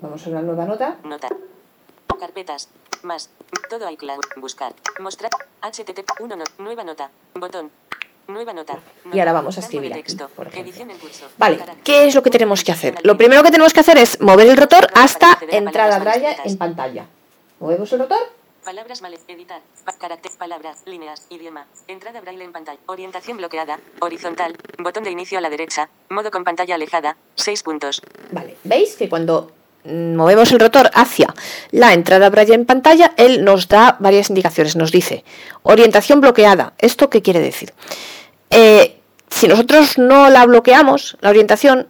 [0.00, 0.96] Vamos a una nueva nota.
[1.04, 1.28] Nota.
[2.18, 2.68] Carpetas.
[3.06, 3.30] Más.
[3.70, 4.20] Todo iCloud.
[4.36, 4.74] Buscar.
[4.98, 5.30] Mostrar.
[5.62, 6.20] HTTP.
[6.20, 7.10] 1 no, Nueva nota.
[7.34, 7.70] Botón.
[8.26, 8.80] Nueva nota.
[9.12, 10.28] Y ahora vamos a escribir aquí, texto.
[10.34, 10.50] por.
[11.38, 11.64] Vale.
[11.84, 12.98] ¿qué es lo que tenemos que hacer?
[13.04, 17.06] Lo primero que tenemos que hacer es mover el rotor hasta entrada braille en pantalla.
[17.60, 18.18] Movemos el rotor.
[18.64, 19.62] Palabras mal editar.
[20.00, 21.66] Carácter, palabras, líneas, idioma.
[21.86, 22.80] Entrada braille en pantalla.
[22.86, 23.78] Orientación bloqueada.
[24.00, 24.56] Horizontal.
[24.78, 25.88] Botón de inicio a la derecha.
[26.08, 27.16] Modo con pantalla alejada.
[27.36, 28.02] 6 puntos.
[28.32, 29.52] Vale, ¿veis que cuando
[29.86, 31.34] movemos el rotor hacia
[31.70, 34.76] la entrada braille en pantalla, él nos da varias indicaciones.
[34.76, 35.24] Nos dice
[35.62, 36.74] orientación bloqueada.
[36.78, 37.72] ¿Esto qué quiere decir?
[38.50, 41.88] Eh, si nosotros no la bloqueamos, la orientación,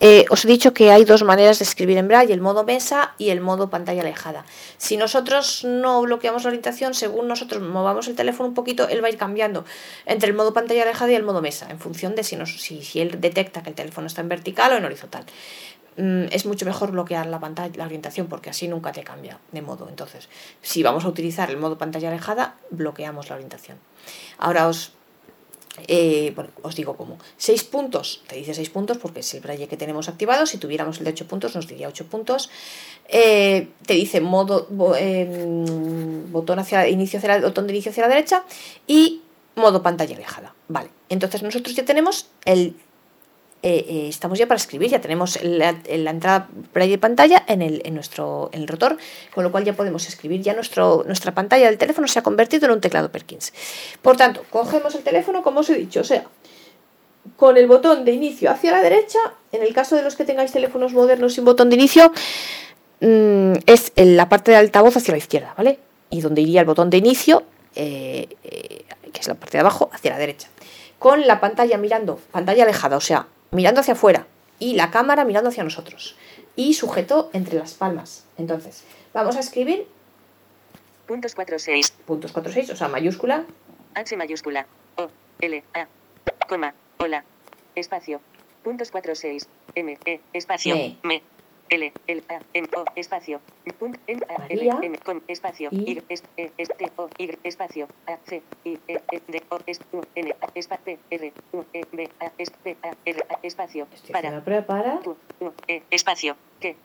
[0.00, 3.14] eh, os he dicho que hay dos maneras de escribir en braille, el modo mesa
[3.18, 4.44] y el modo pantalla alejada.
[4.76, 9.08] Si nosotros no bloqueamos la orientación, según nosotros movamos el teléfono un poquito, él va
[9.08, 9.64] a ir cambiando
[10.06, 13.00] entre el modo pantalla alejada y el modo mesa, en función de si, nos, si
[13.00, 15.24] él detecta que el teléfono está en vertical o en horizontal.
[15.98, 19.62] Mm, Es mucho mejor bloquear la pantalla, la orientación, porque así nunca te cambia de
[19.62, 19.88] modo.
[19.88, 20.28] Entonces,
[20.62, 23.78] si vamos a utilizar el modo pantalla alejada, bloqueamos la orientación.
[24.38, 24.92] Ahora os
[25.86, 27.18] eh, os digo cómo.
[27.36, 30.46] 6 puntos, te dice 6 puntos porque es el braille que tenemos activado.
[30.46, 32.50] Si tuviéramos el de 8 puntos, nos diría 8 puntos.
[33.08, 38.44] Eh, te dice modo em, botón hacia inicio hacia botón de inicio hacia la derecha
[38.86, 39.22] y
[39.56, 40.54] modo pantalla alejada.
[40.68, 42.76] Vale, entonces nosotros ya tenemos el.
[43.60, 47.60] Eh, eh, estamos ya para escribir, ya tenemos la, la entrada braille de pantalla en
[47.60, 48.96] el, nuestro el rotor,
[49.34, 50.42] con lo cual ya podemos escribir.
[50.42, 53.52] Ya nuestro, nuestra pantalla del teléfono se ha convertido en un teclado Perkins.
[54.00, 56.24] Por tanto, cogemos el teléfono, como os he dicho, o sea,
[57.36, 59.18] con el botón de inicio hacia la derecha,
[59.50, 62.12] en el caso de los que tengáis teléfonos modernos sin botón de inicio,
[63.00, 65.80] mm, es en la parte de altavoz hacia la izquierda, ¿vale?
[66.10, 67.42] Y donde iría el botón de inicio,
[67.74, 68.28] eh,
[69.12, 70.48] que es la parte de abajo, hacia la derecha.
[71.00, 74.26] Con la pantalla mirando, pantalla alejada, o sea, mirando hacia afuera,
[74.58, 76.16] y la cámara mirando hacia nosotros.
[76.56, 78.24] Y sujeto entre las palmas.
[78.36, 78.84] Entonces,
[79.14, 79.86] vamos a escribir
[81.06, 81.90] Puntos 4, 6.
[82.06, 83.44] puntos 46, o sea, mayúscula,
[83.94, 84.66] H mayúscula.
[84.96, 85.08] O.
[85.40, 85.64] L.
[85.74, 85.86] A.
[86.48, 86.74] Coma.
[86.98, 87.24] Hola.
[87.74, 88.20] Espacio.
[88.62, 89.48] Puntos 4, 6.
[89.74, 89.98] M.
[90.04, 90.20] E.
[90.32, 90.76] Espacio.
[91.02, 91.22] Me.
[91.70, 91.92] L.
[92.06, 92.22] L.
[92.28, 92.40] A.
[92.54, 92.68] M.
[92.76, 92.84] O.
[92.96, 93.40] Espacio.
[93.78, 93.98] Punto.
[94.06, 94.20] M.
[94.28, 94.46] A.
[94.48, 94.70] L.
[94.82, 94.98] M.
[94.98, 95.22] Con.
[95.28, 95.68] Espacio.
[95.72, 96.02] Y.
[96.08, 96.22] Es.
[96.36, 96.50] E.
[96.56, 96.68] Es.
[96.68, 96.90] T.
[96.96, 97.08] O.
[97.18, 97.30] Y.
[97.44, 97.88] Espacio.
[98.06, 98.18] A.
[98.26, 98.42] C.
[98.64, 98.78] I.
[98.88, 99.00] E.
[99.12, 99.20] E.
[99.28, 99.42] D.
[99.50, 99.58] O.
[99.66, 99.80] Es.
[99.92, 100.02] U.
[100.14, 100.34] N.
[100.40, 100.48] A.
[100.54, 100.78] Espa.
[100.78, 100.98] P.
[101.10, 101.32] R.
[101.52, 101.64] U.
[101.72, 101.84] E.
[101.92, 102.10] B.
[102.20, 102.32] A.
[102.38, 102.50] Es.
[102.50, 102.76] P.
[102.82, 102.96] A.
[103.04, 103.24] R.
[103.28, 103.38] A.
[103.42, 103.86] Espacio.
[104.12, 104.30] Para.
[104.30, 105.16] la prueba para, U.
[105.40, 105.52] U.
[105.66, 105.82] E.
[105.90, 106.36] Espacio.
[106.60, 106.76] Que.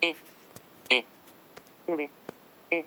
[0.00, 0.16] E.
[0.90, 1.04] E.
[1.86, 2.10] V.
[2.70, 2.84] E.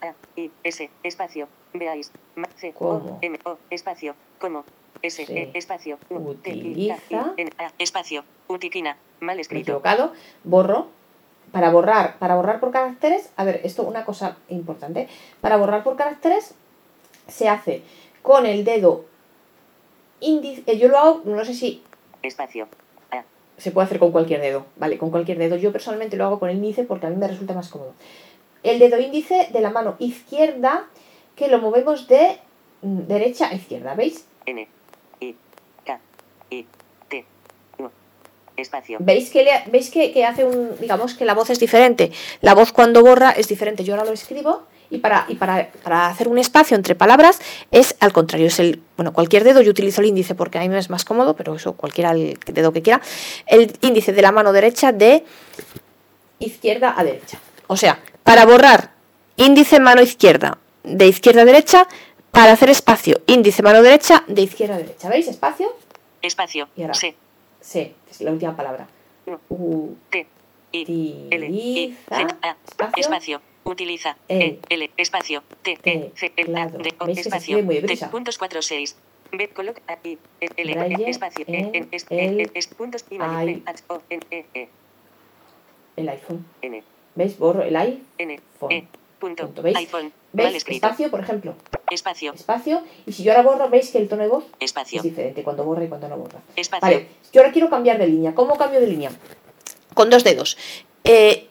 [0.00, 0.14] A.
[0.36, 0.50] I.
[0.64, 0.90] S.
[1.02, 1.48] Espacio.
[1.72, 2.10] Veáis.
[2.56, 2.74] C.
[2.78, 3.18] O.
[3.22, 3.38] M.
[3.44, 3.58] O.
[3.70, 4.16] Espacio.
[4.38, 4.64] Como.
[5.02, 5.22] S.
[5.22, 5.50] E.
[5.54, 5.98] Espacio.
[6.10, 6.34] U.
[6.34, 6.50] T.
[6.50, 6.90] I.
[7.36, 7.50] N.
[7.58, 7.72] A.
[7.78, 8.24] Espacio.
[9.20, 9.62] Mal escrito.
[9.72, 10.12] equivocado,
[10.44, 10.88] borro.
[11.52, 15.08] Para borrar, para borrar por caracteres, a ver, esto una cosa importante.
[15.42, 16.54] Para borrar por caracteres
[17.28, 17.82] se hace
[18.22, 19.04] con el dedo
[20.20, 20.62] índice.
[20.66, 21.82] eh, Yo lo hago, no sé si
[22.22, 22.68] Espacio.
[23.10, 23.24] A.
[23.58, 24.96] se puede hacer con cualquier dedo, ¿vale?
[24.96, 25.56] Con cualquier dedo.
[25.56, 27.92] Yo personalmente lo hago con el índice porque a mí me resulta más cómodo.
[28.62, 30.86] El dedo índice de la mano izquierda
[31.36, 32.38] que lo movemos de
[32.80, 34.24] mm, derecha a izquierda, ¿veis?
[34.46, 34.66] N.
[35.20, 35.36] I.
[35.84, 36.00] K.
[36.50, 36.66] I.
[38.56, 38.98] Espacio.
[39.00, 42.12] ¿Veis que, le- ¿veis que, que hace un, digamos que la voz es diferente?
[42.40, 43.82] La voz cuando borra es diferente.
[43.84, 47.96] Yo ahora lo escribo y para, y para, para hacer un espacio entre palabras es
[48.00, 48.46] al contrario.
[48.48, 51.04] Es el, bueno, cualquier dedo, yo utilizo el índice porque a mí me es más
[51.06, 53.00] cómodo, pero eso cualquiera el dedo que quiera.
[53.46, 55.24] El índice de la mano derecha de
[56.38, 57.38] izquierda a derecha.
[57.68, 58.92] O sea, para borrar
[59.36, 61.86] índice mano izquierda de izquierda a derecha,
[62.30, 65.08] para hacer espacio índice mano derecha de izquierda a derecha.
[65.08, 65.28] ¿Veis?
[65.28, 65.74] Espacio,
[66.20, 66.68] Espacio.
[66.76, 66.94] Y ahora.
[66.94, 67.14] C.
[67.62, 68.88] C, que es la última palabra.
[69.48, 70.26] U, T.
[70.72, 71.28] I.
[71.30, 71.46] L.
[71.48, 71.96] I.
[72.96, 73.40] Espacio.
[73.64, 74.16] Utiliza.
[74.28, 74.42] El.
[74.42, 74.60] E.
[74.68, 74.90] L.
[74.96, 75.42] Espacio.
[75.62, 75.78] T.
[75.84, 76.12] E.
[76.14, 76.32] C.
[76.36, 76.60] L.
[76.60, 76.66] A.
[76.66, 76.78] teclado.
[76.78, 76.94] D.
[76.98, 77.06] O.
[77.06, 77.66] ¿Veis que se Espacio.
[77.66, 78.06] T.
[78.10, 78.96] Puntos 4, 6.
[79.32, 79.48] B.
[79.48, 79.78] Coloc.
[79.86, 79.98] A.
[80.02, 80.18] I.
[80.40, 81.10] E, L.
[81.10, 81.44] Espacio.
[81.48, 81.88] E.
[81.90, 82.06] Es.
[82.10, 82.68] E.
[82.76, 83.04] Puntos.
[83.10, 83.18] I.
[83.18, 83.54] mayor, i.
[83.56, 83.84] P, H.
[83.88, 84.02] O.
[84.10, 84.22] N.
[84.30, 84.44] E.
[84.54, 84.68] E.
[85.96, 86.44] el iPhone.
[87.14, 87.38] ¿Veis?
[87.38, 88.40] Borro el i, N.
[88.58, 88.74] Phone.
[88.74, 88.86] E.
[89.22, 89.44] Punto.
[89.46, 89.62] Punto.
[89.62, 89.76] ¿Veis?
[89.76, 90.12] iPhone.
[90.32, 90.56] Mal ¿Veis?
[90.56, 90.84] escrito.
[90.84, 91.54] Espacio, por ejemplo.
[91.90, 92.32] Espacio.
[92.32, 92.82] Espacio.
[93.06, 95.84] Y si yo ahora borro, ¿veis que el tono de voz es diferente cuando borra
[95.84, 96.40] y cuando no borra?
[96.56, 96.84] Espacio.
[96.84, 98.34] Vale, yo ahora quiero cambiar de línea.
[98.34, 99.12] ¿Cómo cambio de línea?
[99.94, 100.58] Con dos dedos.
[101.04, 101.46] Eh,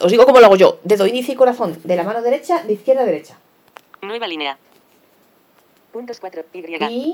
[0.00, 0.78] os digo cómo lo hago yo.
[0.82, 3.38] Dedo índice y corazón de la mano derecha, de izquierda a derecha.
[4.00, 4.56] Nueva línea.
[5.92, 6.44] Puntos 4.
[6.54, 6.58] Y.
[6.88, 7.12] Y.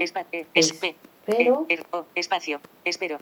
[0.55, 0.95] Espero.
[1.27, 2.61] E, er, o, espacio.
[2.85, 3.19] Espero.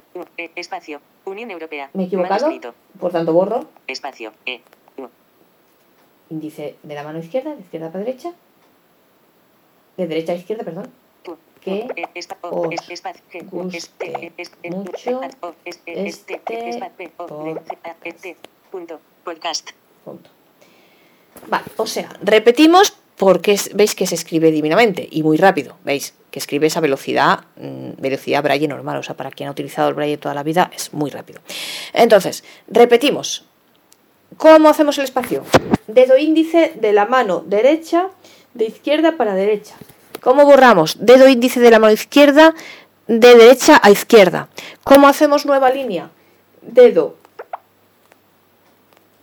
[0.54, 1.00] Espacio.
[1.24, 1.88] Unión Europea.
[1.94, 2.74] Me he equivocado.
[3.00, 3.68] Por tanto, borro.
[3.86, 4.34] Espacio.
[4.44, 4.60] E.
[6.30, 8.32] Índice de la mano izquierda, de izquierda para derecha.
[9.96, 10.90] De derecha a izquierda, perdón.
[11.60, 12.04] Que E,
[12.42, 15.30] os es, es, guste e, es, mucho e,
[15.64, 18.36] es, e, es, este E.
[19.24, 19.70] Podcast.
[20.04, 20.30] Punto.
[21.48, 26.38] Vale, o sea, repetimos porque veis que se escribe divinamente y muy rápido, veis que
[26.38, 30.18] escribe esa velocidad, mm, velocidad braille normal, o sea, para quien ha utilizado el braille
[30.18, 31.40] toda la vida es muy rápido.
[31.92, 33.46] Entonces, repetimos,
[34.36, 35.44] ¿cómo hacemos el espacio?
[35.86, 38.08] Dedo índice de la mano derecha,
[38.54, 39.74] de izquierda para derecha.
[40.20, 40.96] ¿Cómo borramos?
[41.00, 42.54] Dedo índice de la mano izquierda,
[43.06, 44.48] de derecha a izquierda.
[44.82, 46.10] ¿Cómo hacemos nueva línea?
[46.62, 47.16] Dedo.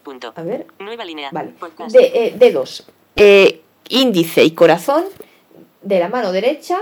[0.04, 0.34] Punto.
[0.36, 0.68] A ver.
[0.80, 1.30] Nueva línea.
[1.32, 1.54] Vale.
[1.90, 2.86] De, eh, dedos.
[3.16, 5.06] Eh, índice y corazón
[5.82, 6.80] de la mano derecha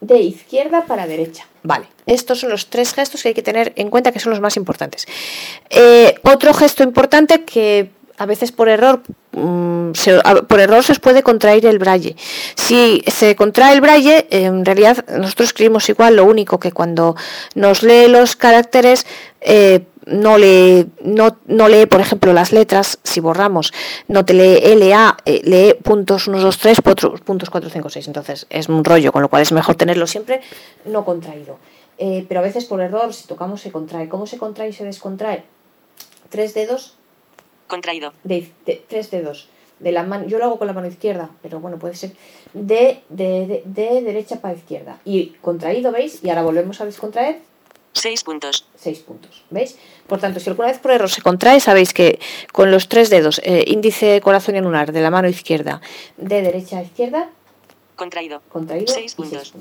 [0.00, 1.46] de izquierda para derecha.
[1.62, 4.40] Vale, estos son los tres gestos que hay que tener en cuenta que son los
[4.40, 5.06] más importantes.
[5.68, 11.00] Eh, otro gesto importante que a veces por error mm, se, por error se os
[11.00, 12.16] puede contraer el braille.
[12.54, 17.16] Si se contrae el braille, en realidad nosotros escribimos igual, lo único que cuando
[17.54, 19.06] nos lee los caracteres
[19.40, 23.72] eh, no lee, no, no, lee, por ejemplo, las letras, si borramos,
[24.08, 26.80] no te lee LA, eh, lee puntos 1, 2, 3,
[27.24, 28.06] puntos 4, 5, 6.
[28.08, 30.40] Entonces es un rollo, con lo cual es mejor tenerlo siempre
[30.84, 31.58] no contraído.
[31.98, 34.08] Eh, pero a veces por error, si tocamos, se contrae.
[34.08, 35.44] ¿Cómo se contrae y se descontrae?
[36.28, 36.96] Tres dedos.
[37.66, 38.12] Contraído.
[38.24, 38.50] De,
[38.88, 39.48] tres dedos.
[39.78, 42.12] De la mano, yo lo hago con la mano izquierda, pero bueno, puede ser
[42.52, 44.98] de, de, de derecha para izquierda.
[45.04, 46.22] Y contraído, ¿veis?
[46.22, 47.49] Y ahora volvemos a descontraer
[47.92, 48.66] Seis puntos.
[48.76, 49.42] Seis puntos.
[49.50, 49.76] ¿Veis?
[50.06, 52.20] Por tanto, si alguna vez por error se contrae, sabéis que
[52.52, 55.80] con los tres dedos, eh, índice, corazón y anular de la mano izquierda,
[56.16, 57.30] de derecha a izquierda,
[57.96, 58.42] contraído.
[58.48, 58.92] Contraído.
[58.92, 59.52] Seis puntos.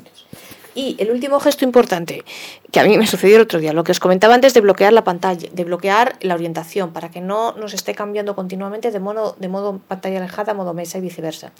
[0.75, 2.23] Y el último gesto importante,
[2.71, 4.93] que a mí me sucedió el otro día, lo que os comentaba antes de bloquear
[4.93, 9.35] la pantalla, de bloquear la orientación, para que no nos esté cambiando continuamente de modo,
[9.39, 11.51] de modo pantalla alejada a modo mesa y viceversa.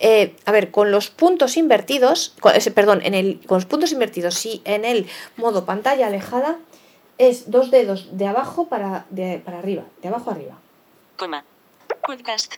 [0.00, 2.34] Eh, a ver, con los puntos invertidos,
[2.74, 6.58] perdón, en el, con los puntos invertidos, sí, en el modo pantalla alejada,
[7.18, 10.54] es dos dedos de abajo para, de, para arriba, de abajo arriba.
[11.16, 11.44] Coma.
[12.06, 12.54] Podcast.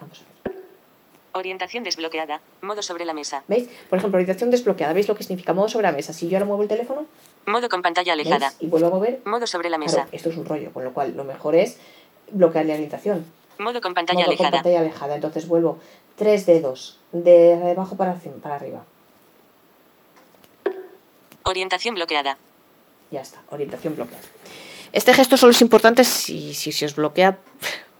[0.00, 0.56] Vamos a ver.
[1.32, 2.40] Orientación desbloqueada.
[2.62, 3.44] Modo sobre la mesa.
[3.46, 3.68] ¿Veis?
[3.88, 4.94] Por ejemplo, orientación desbloqueada.
[4.94, 6.12] ¿Veis lo que significa modo sobre la mesa?
[6.12, 7.06] Si yo ahora muevo el teléfono.
[7.46, 8.52] Modo con pantalla alejada.
[8.58, 9.20] Y vuelvo a mover.
[9.26, 10.08] Modo sobre la mesa.
[10.12, 11.78] esto es un rollo, con lo cual lo mejor es
[12.32, 13.24] bloquear la orientación.
[13.60, 14.50] Modo con pantalla Modo alejada.
[14.50, 15.14] Con pantalla alejada.
[15.14, 15.78] Entonces vuelvo
[16.16, 18.84] tres dedos de abajo para, para arriba.
[21.44, 22.38] Orientación bloqueada.
[23.10, 24.22] Ya está, orientación bloqueada.
[24.92, 27.38] Este gesto solo es importante si, si se os bloquea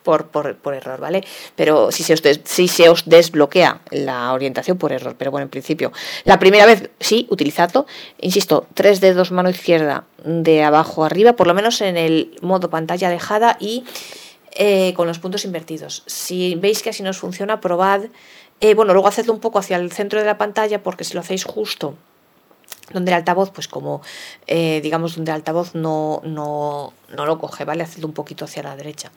[0.03, 1.25] por, por, por, error, ¿vale?
[1.57, 5.51] Pero si se, os si se os desbloquea la orientación por error, pero bueno, en
[5.51, 5.93] principio,
[6.25, 7.87] la primera vez sí, utilizadlo.
[8.21, 13.09] Insisto, tres dedos mano izquierda de abajo arriba, por lo menos en el modo pantalla
[13.09, 13.85] alejada y
[14.53, 16.03] eh, con los puntos invertidos.
[16.07, 18.03] Si veis que así nos funciona, probad.
[18.61, 21.21] Eh, bueno, luego hacedlo un poco hacia el centro de la pantalla porque si lo
[21.21, 21.97] hacéis justo
[22.93, 24.03] donde el altavoz, pues como
[24.47, 27.85] eh, digamos donde el altavoz no, no, no, lo coge, ¿vale?
[27.85, 29.13] Hacedlo un poquito hacia la derecha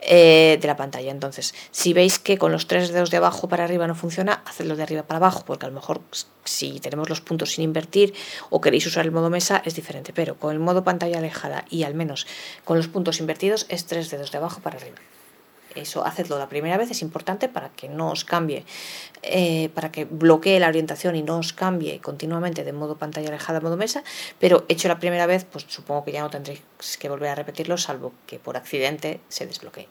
[0.00, 1.10] de la pantalla.
[1.12, 4.74] Entonces, si veis que con los tres dedos de abajo para arriba no funciona, hacedlo
[4.74, 6.00] de arriba para abajo, porque a lo mejor
[6.44, 8.14] si tenemos los puntos sin invertir
[8.50, 11.84] o queréis usar el modo mesa es diferente, pero con el modo pantalla alejada y
[11.84, 12.26] al menos
[12.64, 14.96] con los puntos invertidos es tres dedos de abajo para arriba.
[15.74, 18.64] Eso hacedlo la primera vez, es importante para que no os cambie,
[19.22, 23.58] eh, para que bloquee la orientación y no os cambie continuamente de modo pantalla alejada
[23.58, 24.02] a modo mesa,
[24.38, 26.62] pero hecho la primera vez, pues supongo que ya no tendréis
[26.98, 29.88] que volver a repetirlo, salvo que por accidente se desbloquee.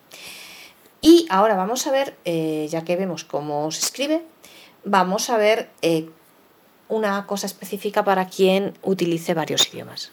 [1.02, 4.24] Y ahora vamos a ver, eh, ya que vemos cómo se escribe,
[4.84, 6.10] vamos a ver eh,
[6.89, 10.12] una cosa específica para quien utilice varios idiomas.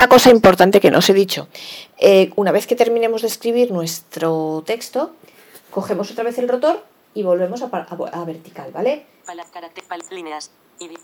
[0.00, 1.46] Una cosa importante que no os he dicho.
[1.98, 5.12] Eh, una vez que terminemos de escribir nuestro texto,
[5.70, 6.82] cogemos otra vez el rotor
[7.12, 9.04] y volvemos a, a, vertical, ¿vale?
[10.10, 10.52] líneas.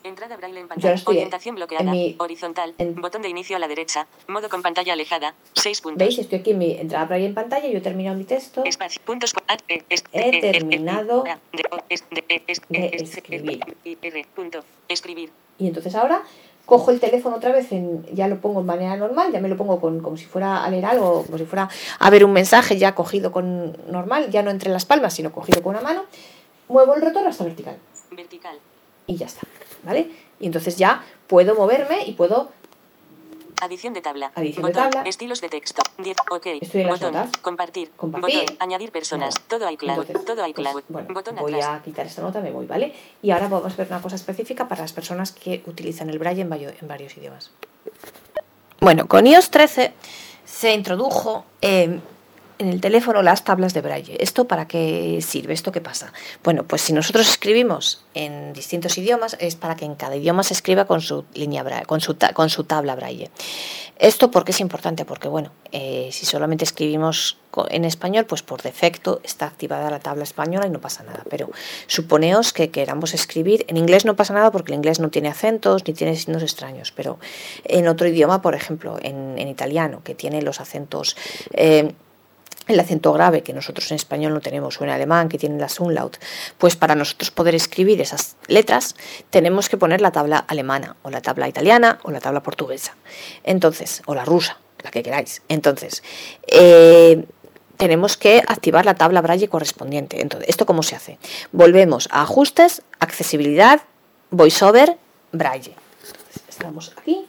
[0.03, 1.03] Entrada braille en pantalla.
[1.05, 1.93] Orientación bloqueada.
[2.17, 2.75] horizontal.
[2.95, 4.07] botón de inicio a la derecha.
[4.29, 5.35] Modo con pantalla alejada.
[5.53, 5.99] 6 puntos.
[5.99, 6.19] ¿Veis?
[6.19, 7.69] Estoy aquí en mi entrada braille en pantalla.
[7.69, 8.65] Yo he terminado mi texto.
[8.65, 9.03] Espacio.
[9.05, 9.35] Puntos.
[9.69, 13.05] He terminado de.
[14.89, 15.31] Escribir.
[15.59, 16.23] Y entonces ahora
[16.67, 19.57] cojo el teléfono otra vez, en, ya lo pongo en manera normal, ya me lo
[19.57, 22.77] pongo con, como si fuera a leer algo, como si fuera a ver un mensaje
[22.77, 26.05] ya cogido con normal, ya no entre las palmas, sino cogido con una mano,
[26.69, 27.77] muevo el rotor hasta vertical.
[28.11, 28.59] Vertical.
[29.07, 29.43] Y ya está,
[29.85, 30.11] ¿vale?
[30.41, 32.51] Y entonces ya puedo moverme y puedo
[33.63, 34.33] Adición de tabla.
[34.35, 35.03] Adición de tabla.
[35.03, 35.83] Estilos de texto.
[35.99, 36.17] 10.
[36.31, 36.47] OK.
[36.61, 37.15] Estoy en botón.
[37.15, 37.91] Las Compartir.
[37.97, 38.41] Compartir.
[38.41, 38.57] Botón.
[38.61, 39.35] Añadir personas.
[39.49, 40.01] Todo iCloud.
[40.01, 40.73] Entonces, Todo iCloud.
[40.73, 41.81] Pues, bueno, botón voy atrás.
[41.81, 42.95] a quitar esta nota, me voy, ¿vale?
[43.23, 46.43] Y ahora vamos a ver una cosa específica para las personas que utilizan el braille
[46.43, 47.51] en, en varios idiomas.
[48.81, 49.93] Bueno, con iOS 13
[50.45, 51.99] se introdujo eh,
[52.59, 54.17] en el teléfono las tablas de braille.
[54.21, 55.53] ¿Esto para qué sirve?
[55.53, 56.13] ¿Esto qué pasa?
[56.43, 60.55] Bueno, pues si nosotros escribimos en distintos idiomas es para que en cada idioma se
[60.55, 63.31] escriba con su línea braille, con su, tabla braille.
[63.99, 65.05] ¿Esto por qué es importante?
[65.05, 67.39] Porque bueno, eh, si solamente escribimos
[67.71, 71.25] en español, pues por defecto está activada la tabla española y no pasa nada.
[71.31, 71.51] Pero
[71.87, 75.87] suponeos que queramos escribir, en inglés no pasa nada porque el inglés no tiene acentos
[75.87, 77.19] ni tiene signos extraños, pero
[77.65, 81.17] en otro idioma, por ejemplo, en, italiano, que tiene los acentos...
[81.53, 81.93] Eh,
[82.67, 85.69] el acento grave que nosotros en español no tenemos, o en alemán que tiene la
[85.79, 86.19] umlaut,
[86.59, 88.97] pues para nosotros poder escribir esas letras
[89.31, 92.95] tenemos que poner la tabla alemana, o la tabla italiana, o la tabla portuguesa.
[93.45, 95.43] Entonces, o la rusa, la que queráis.
[95.49, 96.03] Entonces,
[96.49, 97.25] eh,
[97.77, 100.21] tenemos que activar la tabla braille correspondiente.
[100.21, 101.19] Entonces, ¿esto cómo se hace?
[101.53, 103.83] Volvemos a ajustes, accesibilidad,
[104.31, 104.97] voiceover,
[105.33, 105.75] braille.
[106.49, 107.27] estamos aquí.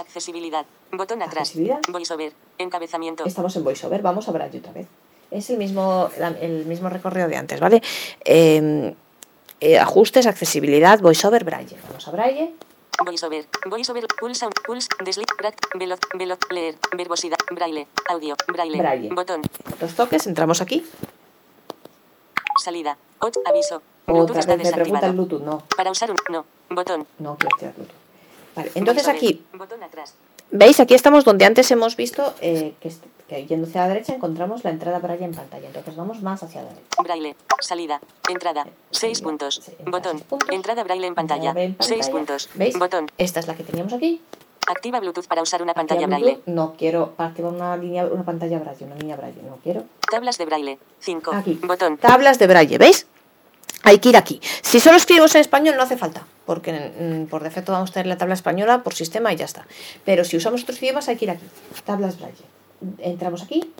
[0.00, 0.64] Accesibilidad.
[0.92, 1.52] Botón atrás.
[1.88, 2.32] VoiceOver.
[2.58, 3.24] Encabezamiento.
[3.24, 4.02] Estamos en VoiceOver.
[4.02, 4.86] Vamos a Braille otra vez.
[5.30, 6.08] Es el mismo,
[6.40, 7.82] el mismo recorrido de antes, ¿vale?
[8.24, 8.94] Em,
[9.60, 11.76] eh, ajustes, accesibilidad, VoiceOver, Braille.
[11.86, 12.54] Vamos a Braille.
[13.04, 13.46] VoiceOver.
[13.66, 14.06] VoiceOver.
[14.18, 14.48] Pulsa.
[14.66, 14.88] Pulse.
[15.04, 15.26] Desliz.
[15.74, 16.00] Veloz.
[16.14, 16.38] Veloz.
[16.50, 16.76] Leer.
[16.96, 17.38] Verbosidad.
[17.50, 17.86] Braille.
[18.08, 18.34] Audio.
[18.48, 18.78] Braille.
[18.78, 19.08] Braille.
[19.14, 19.42] Botón.
[19.80, 20.26] Dos toques.
[20.26, 20.84] Entramos aquí.
[22.62, 22.96] Salida.
[23.20, 23.36] Ot.
[23.46, 23.82] Aviso.
[24.06, 25.42] Bluetooth Otra vez me pregunta el Bluetooth.
[25.42, 25.62] No.
[25.76, 26.16] Para usar un.
[26.30, 26.44] No.
[26.68, 27.06] Botón.
[27.18, 27.99] No quiero activar Bluetooth.
[28.54, 28.70] Vale.
[28.74, 29.44] Entonces aquí.
[30.50, 30.80] ¿Veis?
[30.80, 32.90] Aquí estamos donde antes hemos visto eh, que,
[33.28, 35.68] que, yendo hacia la derecha encontramos la entrada braille en pantalla.
[35.68, 37.02] Entonces vamos más hacia la derecha.
[37.02, 42.76] Braille, salida, entrada, 6 puntos, botón, entrada braille en pantalla, 6 puntos, ¿Veis?
[42.78, 43.06] botón.
[43.16, 44.20] Esta es la que teníamos aquí.
[44.66, 46.40] Activa Bluetooth para usar una pantalla braille.
[46.46, 49.84] No quiero activar una línea, una pantalla braille, una línea braille, no quiero.
[50.10, 51.32] Tablas de braille, 5,
[51.62, 51.96] botón.
[51.98, 53.06] Tablas de braille, ¿veis?
[53.90, 54.40] Hay que ir aquí.
[54.62, 58.06] Si solo escribimos en español no hace falta, porque mm, por defecto vamos a tener
[58.06, 59.66] la tabla española por sistema y ya está.
[60.04, 61.44] Pero si usamos otros idiomas hay que ir aquí.
[61.84, 62.44] Tablas Braille.
[62.98, 63.72] Entramos aquí.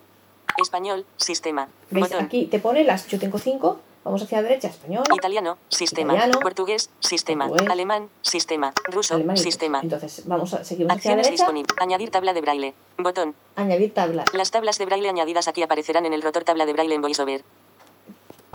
[0.61, 1.69] Español, sistema.
[1.91, 2.13] ¿Ves?
[2.13, 5.05] Aquí te pone las, yo tengo cinco, vamos hacia la derecha, español.
[5.15, 6.15] Italiano, sistema.
[6.43, 7.49] Portugués, sistema.
[7.71, 8.75] Alemán, sistema.
[8.85, 9.81] Ruso, sistema.
[9.83, 11.47] Entonces, vamos a seguir hacia la derecha.
[11.79, 12.75] Añadir tabla de braille.
[12.99, 13.35] Botón.
[13.57, 14.25] Añadir tabla.
[14.33, 17.43] Las tablas de braille añadidas aquí aparecerán en el rotor tabla de braille en VoiceOver.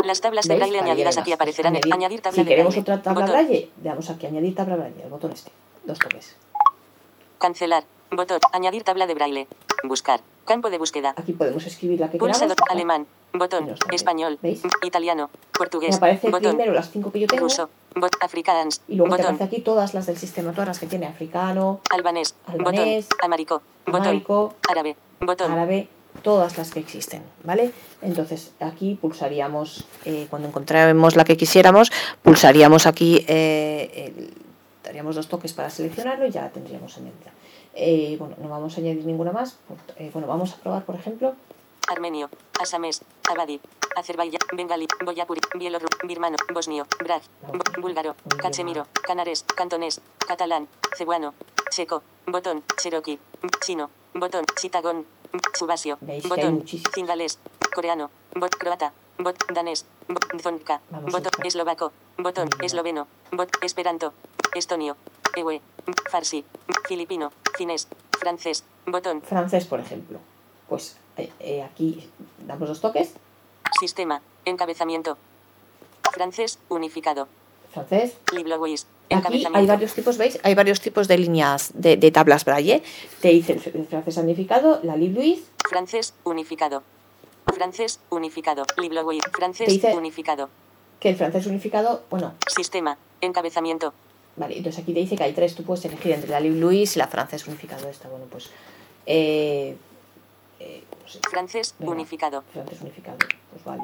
[0.05, 1.75] Las tablas de braille añadidas aquí aparecerán.
[1.75, 5.09] Añadir, añadir tabla si queremos otra tabla braille, le damos aquí añadir tabla braille, el
[5.09, 5.51] botón este.
[5.83, 6.35] Dos toques.
[7.39, 7.83] Cancelar.
[8.11, 8.39] Botón.
[8.53, 9.47] Añadir tabla de braille.
[9.83, 10.21] Buscar.
[10.45, 11.15] Campo de búsqueda.
[11.17, 12.55] Aquí podemos escribir la que Pulsador.
[12.69, 13.07] Alemán.
[13.33, 13.75] Botón.
[13.91, 14.37] Español.
[14.43, 14.61] ¿Veis?
[14.83, 15.31] Italiano.
[15.57, 15.91] Portugués.
[15.91, 16.55] Me aparece botón.
[16.55, 17.43] primero las cinco que yo tengo.
[17.43, 17.69] Ruso.
[17.95, 18.15] Bot.
[18.21, 18.81] Afrikaans.
[18.87, 19.25] Y luego botón.
[19.25, 21.81] aparece aquí todas las del sistema, todas las que tiene africano.
[21.89, 22.35] Albanés.
[22.45, 23.09] Albanés.
[23.09, 23.25] Botón.
[23.25, 23.61] Amarico.
[23.87, 24.23] Botón.
[24.69, 24.95] Árabe.
[25.19, 25.51] Botón.
[25.51, 25.89] Árabe
[26.21, 27.71] todas las que existen, ¿vale?
[28.01, 31.91] Entonces aquí pulsaríamos, eh, cuando encontráramos la que quisiéramos,
[32.23, 34.31] pulsaríamos aquí, eh,
[34.83, 37.31] daríamos dos toques para seleccionarlo y ya la tendríamos añadida.
[37.73, 39.57] Eh, bueno, no vamos a añadir ninguna más.
[40.13, 41.35] bueno, vamos a probar, por ejemplo.
[41.87, 43.59] Armenio, Asamés, Abadi,
[43.95, 47.21] Azerbaiyán, Bengali, Boyapuri, Bielorru, Birmano, Bosnio, Brad,
[47.79, 51.33] Búlgaro, Cachemiro, Canarés, Cantonés, Catalán, Cebuano,
[51.69, 53.19] Checo, Botón, Cherokee,
[53.63, 55.05] Chino, Botón, Chitagón,
[55.53, 55.97] Subasio.
[56.27, 56.63] Botón.
[56.93, 57.39] Cingalés.
[57.73, 58.09] Coreano.
[58.35, 58.93] Bot croata.
[59.17, 59.85] Bot danés.
[60.07, 60.81] Bot zonka.
[61.11, 61.91] Botón eslovaco.
[62.17, 63.07] Botón esloveno.
[63.31, 64.13] Bot esperanto.
[64.53, 64.97] Estonio.
[65.35, 65.61] Ewe.
[66.11, 66.45] Farsi.
[66.87, 67.31] Filipino.
[67.57, 67.87] Finés.
[68.19, 68.63] Francés.
[68.85, 69.21] Botón.
[69.21, 70.19] Francés, por ejemplo.
[70.67, 72.09] Pues eh, eh, aquí
[72.45, 73.13] damos dos toques.
[73.79, 74.21] Sistema.
[74.45, 75.17] Encabezamiento.
[76.11, 77.27] Francés unificado.
[77.73, 78.17] Francés.
[78.33, 78.87] Liblowis.
[79.09, 80.39] Aquí hay varios tipos, ¿veis?
[80.43, 82.81] Hay varios tipos de líneas de, de tablas braille.
[83.21, 85.39] Te dice el francés unificado, la Libre
[85.69, 86.83] Francés unificado.
[87.53, 88.65] Francés unificado.
[88.77, 90.49] Libre Francés unificado.
[90.99, 92.33] Que el francés unificado, bueno.
[92.47, 92.97] Sistema.
[93.21, 93.93] Encabezamiento.
[94.37, 95.55] Vale, entonces aquí te dice que hay tres.
[95.55, 97.87] Tú puedes elegir entre la Libre y la francés unificado.
[97.89, 98.49] Esta, bueno, pues.
[99.05, 99.75] Eh,
[100.59, 100.83] eh,
[101.29, 102.43] francés unificado.
[102.51, 103.17] Francés unificado.
[103.51, 103.83] Pues vale.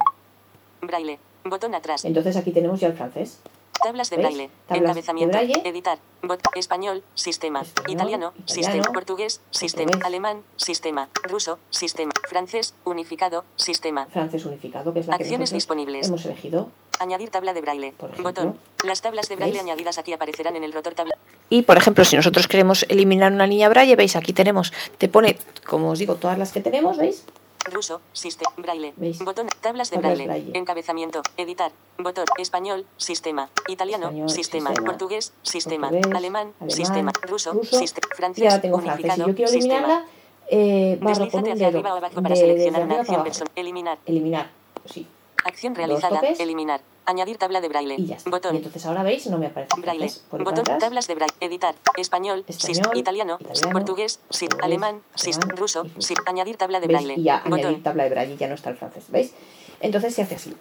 [0.81, 1.19] Braille.
[1.43, 2.05] Botón atrás.
[2.05, 3.39] Entonces aquí tenemos ya el francés.
[3.83, 4.49] Tablas de braille.
[4.69, 5.37] Encabezamiento.
[5.37, 5.99] Editar.
[6.21, 6.39] Bot.
[6.55, 7.03] Español.
[7.15, 7.63] Sistema.
[7.87, 8.33] Italiano.
[8.45, 8.83] Sistema.
[8.93, 9.41] Portugués.
[9.51, 9.91] Sistema.
[10.03, 10.43] Alemán.
[10.55, 11.09] Sistema.
[11.23, 11.59] Ruso.
[11.69, 12.11] Sistema.
[12.27, 12.75] Francés.
[12.85, 13.43] Unificado.
[13.55, 14.05] Sistema.
[14.07, 16.07] Francés unificado, que es la Acciones que disponibles.
[16.07, 16.69] Hemos elegido.
[16.99, 17.93] Añadir tabla de braille.
[18.19, 18.57] Botón.
[18.85, 21.15] Las tablas de braille añadidas aquí aparecerán en el rotor tabla.
[21.49, 25.37] Y por ejemplo, si nosotros queremos eliminar una línea braille, veis, aquí tenemos, te pone,
[25.65, 27.25] como os digo, todas las que tenemos, ¿veis?
[27.65, 28.93] Ruso, sistema, braille,
[29.23, 37.11] botón, tablas de braille, encabezamiento, editar, botón, español, sistema, italiano, sistema, portugués, sistema, alemán, sistema,
[37.23, 40.05] ruso, sistema, francés, unificado, Si yo quiero eliminarla,
[40.49, 41.81] eh, barro con un dedo.
[41.81, 43.99] para seleccionar una acción eliminar.
[44.05, 44.51] Eliminar,
[44.85, 45.07] sí.
[45.43, 46.81] Acción realizada, eliminar.
[47.05, 47.95] Añadir tabla de braille.
[47.97, 48.29] y ya está.
[48.29, 48.55] Y Botón.
[48.55, 49.69] entonces ahora veis, no me aparece.
[49.79, 50.05] Braille.
[50.05, 50.59] Entonces, Botón.
[50.59, 51.33] atrás, Tablas de braille.
[51.39, 51.75] Editar.
[51.97, 52.45] Español.
[52.47, 52.71] Sí.
[52.71, 53.37] Español, Italiano.
[53.41, 54.19] italiano, Portugués.
[54.29, 54.47] Sí.
[54.47, 55.01] portugués, Alemán.
[55.15, 55.31] Sí.
[55.31, 55.85] alemán Ruso.
[55.97, 56.13] Sí.
[56.27, 56.99] Añadir tabla de ¿veis?
[56.99, 57.19] braille.
[57.19, 57.59] Y ya Botón.
[57.59, 59.33] añadir tabla de braille, ya no está el francés, ¿veis?
[59.79, 60.55] Entonces se hace así.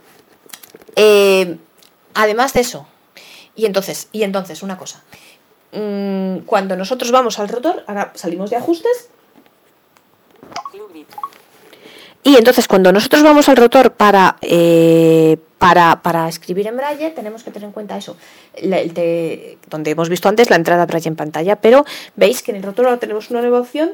[0.97, 1.59] Eh,
[2.14, 2.87] además de eso,
[3.55, 5.03] y entonces, y entonces, una cosa.
[5.72, 9.11] Mm, cuando nosotros vamos al rotor, ahora salimos de ajustes,
[10.72, 11.09] Club VIP.
[12.23, 17.43] Y entonces cuando nosotros vamos al rotor para, eh, para, para escribir en braille, tenemos
[17.45, 18.16] que tener en cuenta eso.
[18.62, 21.85] La- el te- donde hemos visto antes la entrada braille en pantalla, pero
[22.16, 23.93] veis que en el rotor ahora tenemos una nueva opción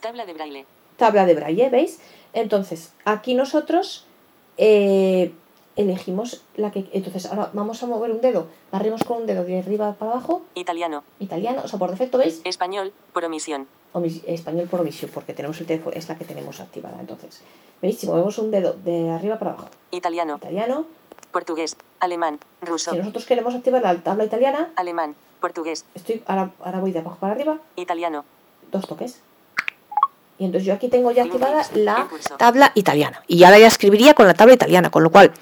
[0.00, 0.66] Tabla de braille.
[0.96, 1.98] tabla de braille, ¿veis?
[2.32, 4.04] Entonces, aquí nosotros
[4.58, 5.32] eh,
[5.76, 6.86] elegimos la que...
[6.92, 10.42] Entonces, ahora vamos a mover un dedo, barrimos con un dedo de arriba para abajo,
[10.54, 11.04] Italiano.
[11.20, 12.40] italiano, o sea, por defecto, ¿veis?
[12.44, 12.92] Español.
[13.12, 13.66] Por omisión.
[14.26, 16.98] Español por omisión, porque tenemos el teléfono, es la que tenemos activada.
[17.00, 17.40] Entonces,
[17.82, 17.98] ¿veis?
[17.98, 20.36] Si movemos un dedo de arriba para abajo, Italiano.
[20.36, 20.86] italiano,
[21.32, 21.76] Portugués.
[22.00, 22.38] Alemán.
[22.62, 22.92] Ruso.
[22.92, 25.14] si nosotros queremos activar la tabla italiana, Alemán.
[25.40, 25.84] Portugués.
[25.94, 28.24] estoy ahora, ahora voy de abajo para arriba, Italiano.
[28.70, 29.20] dos toques.
[30.38, 33.22] Y entonces yo aquí tengo ya activada la tabla italiana.
[33.26, 35.32] Y ahora ya escribiría con la tabla italiana, con lo cual,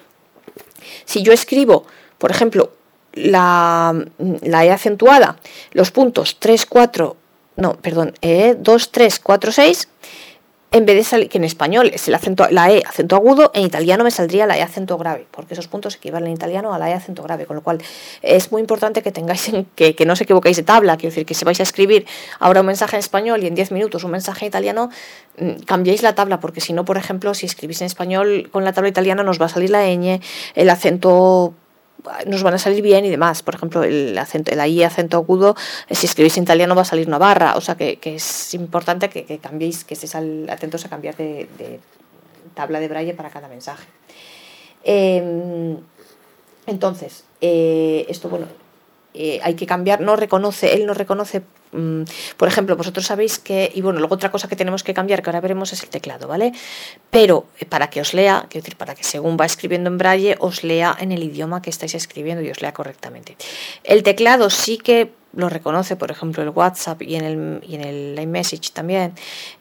[1.04, 1.84] si yo escribo,
[2.16, 2.70] por ejemplo,
[3.12, 5.36] la, la E acentuada,
[5.72, 7.16] los puntos 3, 4,
[7.56, 9.88] no, perdón, E, 2, 3, 4, 6,
[10.72, 13.64] en vez de salir, que en español es el acento, la E acento agudo, en
[13.64, 16.90] italiano me saldría la E acento grave, porque esos puntos equivalen en italiano a la
[16.90, 17.78] E acento grave, con lo cual
[18.20, 21.24] es muy importante que tengáis en, que, que no os equivoquéis de tabla, quiero decir
[21.24, 22.04] que si vais a escribir
[22.40, 24.90] ahora un mensaje en español y en 10 minutos un mensaje en italiano,
[25.38, 28.72] mm, cambiéis la tabla, porque si no, por ejemplo, si escribís en español con la
[28.72, 30.20] tabla italiana nos va a salir la ñ,
[30.54, 31.54] el acento
[32.26, 33.42] nos van a salir bien y demás.
[33.42, 35.56] Por ejemplo, el acento, la I acento agudo,
[35.88, 37.56] eh, si escribís en italiano va a salir una barra.
[37.56, 41.80] O sea que, es importante que, que cambiéis, que estéis atentos a cambiar de,
[42.54, 43.86] tabla de braille para cada mensaje.
[44.84, 45.76] Em,
[46.66, 48.46] entonces, eh, esto, bueno,
[49.14, 51.42] eh, hay que cambiar, no reconoce, él no reconoce,
[52.36, 55.30] por ejemplo, vosotros sabéis que, y bueno, luego otra cosa que tenemos que cambiar, que
[55.30, 56.52] ahora veremos, es el teclado, ¿vale?
[57.10, 60.36] Pero eh, para que os lea, quiero decir, para que según va escribiendo en braille,
[60.40, 63.36] os lea en el idioma que estáis escribiendo y os lea correctamente.
[63.84, 67.82] El teclado sí que lo reconoce, por ejemplo, el WhatsApp y en el, y en
[67.82, 68.16] el
[68.72, 69.12] también,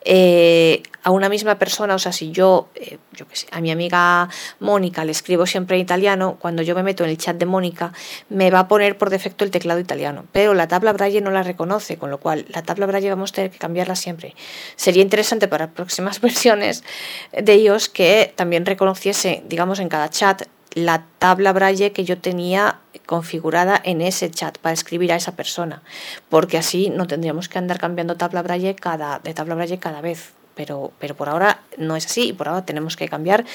[0.03, 3.71] eh, a una misma persona, o sea, si yo, eh, yo qué sé, a mi
[3.71, 7.45] amiga Mónica le escribo siempre en italiano, cuando yo me meto en el chat de
[7.45, 7.93] Mónica,
[8.29, 11.43] me va a poner por defecto el teclado italiano, pero la tabla braille no la
[11.43, 14.33] reconoce, con lo cual la tabla braille vamos a tener que cambiarla siempre.
[14.77, 16.83] Sería interesante para próximas versiones
[17.31, 20.43] de iOS que también reconociese, digamos, en cada chat
[20.75, 25.81] la tabla braille que yo tenía configurada en ese chat para escribir a esa persona,
[26.29, 30.33] porque así no tendríamos que andar cambiando tabla braille cada, de tabla braille cada vez.
[30.53, 33.45] Pero, pero por ahora no es así y por ahora tenemos que cambiar.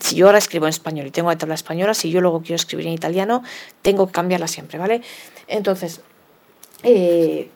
[0.00, 2.56] Si yo ahora escribo en español y tengo la tabla española, si yo luego quiero
[2.56, 3.42] escribir en italiano,
[3.82, 5.02] tengo que cambiarla siempre, ¿vale?
[5.46, 6.00] Entonces,
[6.82, 7.50] eh,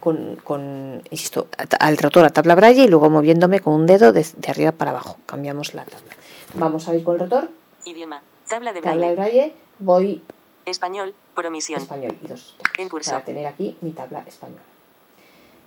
[0.00, 1.48] con, con, insisto,
[1.78, 4.90] al rotor a tabla braille y luego moviéndome con un dedo de, de arriba para
[4.90, 5.18] abajo.
[5.26, 6.12] Cambiamos la tabla.
[6.54, 7.50] Vamos a ir con el rotor,
[7.84, 8.22] Idioma.
[8.48, 9.32] Tabla de tabla de braille.
[9.40, 10.22] braille, voy
[10.66, 11.14] Español.
[11.34, 11.80] Por omisión.
[11.80, 13.10] español y dos En curso.
[13.12, 14.62] para tener aquí mi tabla española.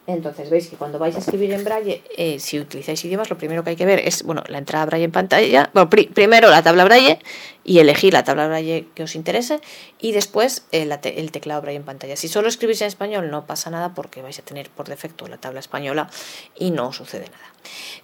[0.08, 3.64] Entonces veis que cuando vais a escribir en braille, eh, si utilizáis idiomas, lo primero
[3.64, 5.72] que hay que ver es bueno la entrada braille en pantalla.
[5.74, 7.18] Bueno, pri- primero la tabla braille
[7.64, 9.60] y elegir la tabla braille que os interese
[10.00, 12.16] y después eh, el teclado braille en pantalla.
[12.18, 15.38] Si solo escribís en español no pasa nada porque vais a tener por defecto la
[15.38, 16.08] tabla española
[16.56, 17.54] y no sucede nada.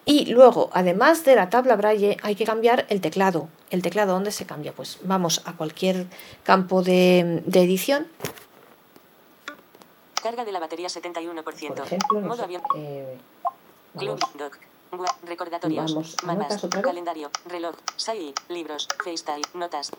[0.03, 3.47] Y luego, además de la tabla braille, hay que cambiar el teclado.
[3.69, 4.71] ¿El teclado dónde se cambia?
[4.71, 6.07] Pues vamos a cualquier
[6.41, 8.07] campo de edición
[10.21, 11.43] Carga de la batería 71%.
[11.43, 11.53] Por
[11.85, 12.61] ejemplo, no Modo avión.
[12.75, 13.17] eh,
[13.97, 14.57] Club Doc.
[15.23, 15.93] Recordatorios.
[15.93, 16.67] Vamos Mapas.
[16.81, 17.31] Calendario.
[17.45, 17.75] Reloj.
[17.95, 18.33] SAI.
[18.49, 18.87] Libros.
[19.03, 19.41] FaceTime.
[19.53, 19.91] Notas.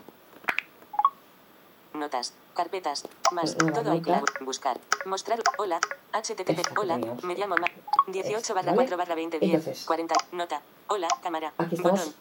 [1.94, 2.34] Notas.
[2.54, 3.04] Carpetas.
[3.32, 3.56] Más.
[3.62, 4.24] Una Todo iCloud.
[4.42, 4.78] Buscar.
[5.06, 5.40] Mostrar.
[5.58, 5.80] Hola.
[6.12, 6.78] HTTP.
[6.78, 6.94] Hola.
[6.96, 7.24] teníamos.
[7.24, 7.66] Me llamo Ma
[8.08, 8.76] 18 Esta, barra ¿vale?
[8.88, 9.54] 4 barra 20 10.
[9.54, 9.84] Entonces.
[9.86, 10.14] 40.
[10.32, 10.62] Nota.
[10.88, 11.08] Hola.
[11.22, 11.52] Cámara.
[11.58, 12.00] Aquí estamos.
[12.00, 12.14] Botón.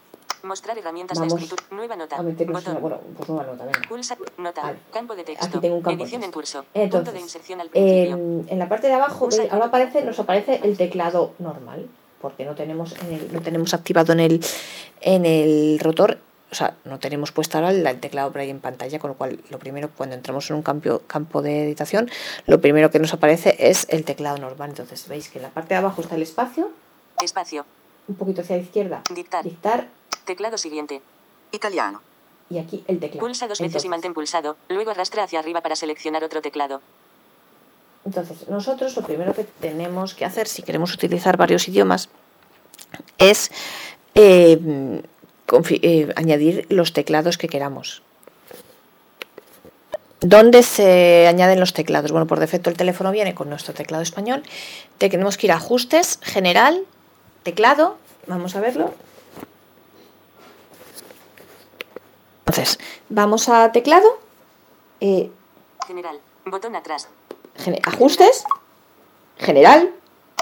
[0.43, 1.63] Mostrar herramientas Vamos de escritura.
[1.75, 2.17] Nueva nota.
[2.17, 3.81] a meternos una, bueno, pues nueva nota, venga.
[3.87, 4.17] Pulsa.
[4.37, 4.61] Nota.
[4.63, 4.79] Vale.
[4.91, 5.45] Campo de texto.
[5.45, 6.65] Aquí tengo un campo de Edición en curso.
[6.73, 8.15] Entonces, Punto de inserción al principio.
[8.15, 11.87] En, en la parte de abajo, ahora aparece, nos aparece el teclado normal,
[12.21, 14.43] porque no tenemos, en el- no tenemos activado en el,
[15.01, 16.17] en el rotor,
[16.51, 19.39] o sea, no tenemos puesto ahora el, el teclado braille en pantalla, con lo cual
[19.49, 22.09] lo primero, cuando entramos en un campo, campo de editación,
[22.45, 24.71] lo primero que nos aparece es el teclado normal.
[24.71, 26.69] Entonces, veis que en la parte de abajo está el espacio,
[27.23, 27.65] Espacio.
[28.07, 29.43] un poquito hacia la izquierda, Dictar.
[29.45, 29.87] dictar,
[30.31, 31.01] Teclado siguiente.
[31.51, 32.01] Italiano.
[32.49, 33.19] y aquí el teclado.
[33.19, 34.55] Pulsa dos veces y Entonces, mantén pulsado.
[34.69, 36.79] Luego arrastra hacia arriba para seleccionar otro teclado.
[38.05, 42.07] Entonces, nosotros lo primero que tenemos que hacer si queremos utilizar varios idiomas
[43.17, 43.51] es
[44.15, 44.57] eh,
[45.81, 48.01] eh, añadir los teclados que queramos.
[50.21, 52.13] ¿Dónde se añaden los teclados?
[52.13, 54.43] Bueno, por defecto el teléfono viene con nuestro teclado español.
[54.97, 56.85] Tenemos que ir a ajustes, general,
[57.43, 57.97] teclado.
[58.27, 58.93] Vamos a verlo.
[62.51, 64.19] Entonces, vamos a teclado.
[64.99, 65.31] Eh,
[65.87, 67.07] general, botón atrás.
[67.85, 68.43] ajustes,
[69.37, 69.93] general.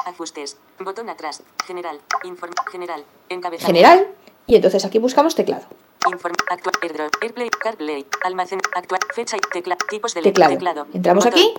[0.07, 3.67] Ajustes, botón atrás, general, informe, general, encabezado.
[3.67, 4.07] General.
[4.47, 5.67] Y entonces aquí buscamos teclado.
[6.11, 10.53] Informe, actual, airdrop, airplay, carplay, almacén, actual, fecha y tecla, tipos de teclado.
[10.53, 10.87] teclado.
[10.91, 11.53] Entramos aquí.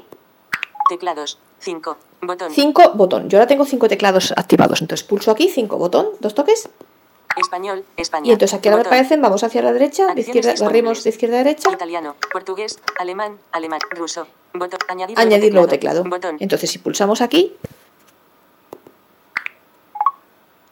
[0.89, 2.51] Teclados, 5, botón.
[2.51, 3.29] 5, botón.
[3.29, 6.69] Yo ahora tengo 5 teclados activados, entonces pulso aquí, 5, botón, dos toques.
[7.41, 8.29] Español, español.
[8.29, 11.45] Y entonces aquí ahora aparecen, vamos hacia la derecha, de izquierda, barrimos de izquierda a
[11.45, 11.71] derecha.
[11.73, 14.27] Italiano, portugués, alemán, alemán, ruso.
[14.53, 16.05] Botón, añadir, añadir nuevo teclado.
[16.05, 16.37] Botón.
[16.41, 17.57] Entonces si pulsamos aquí.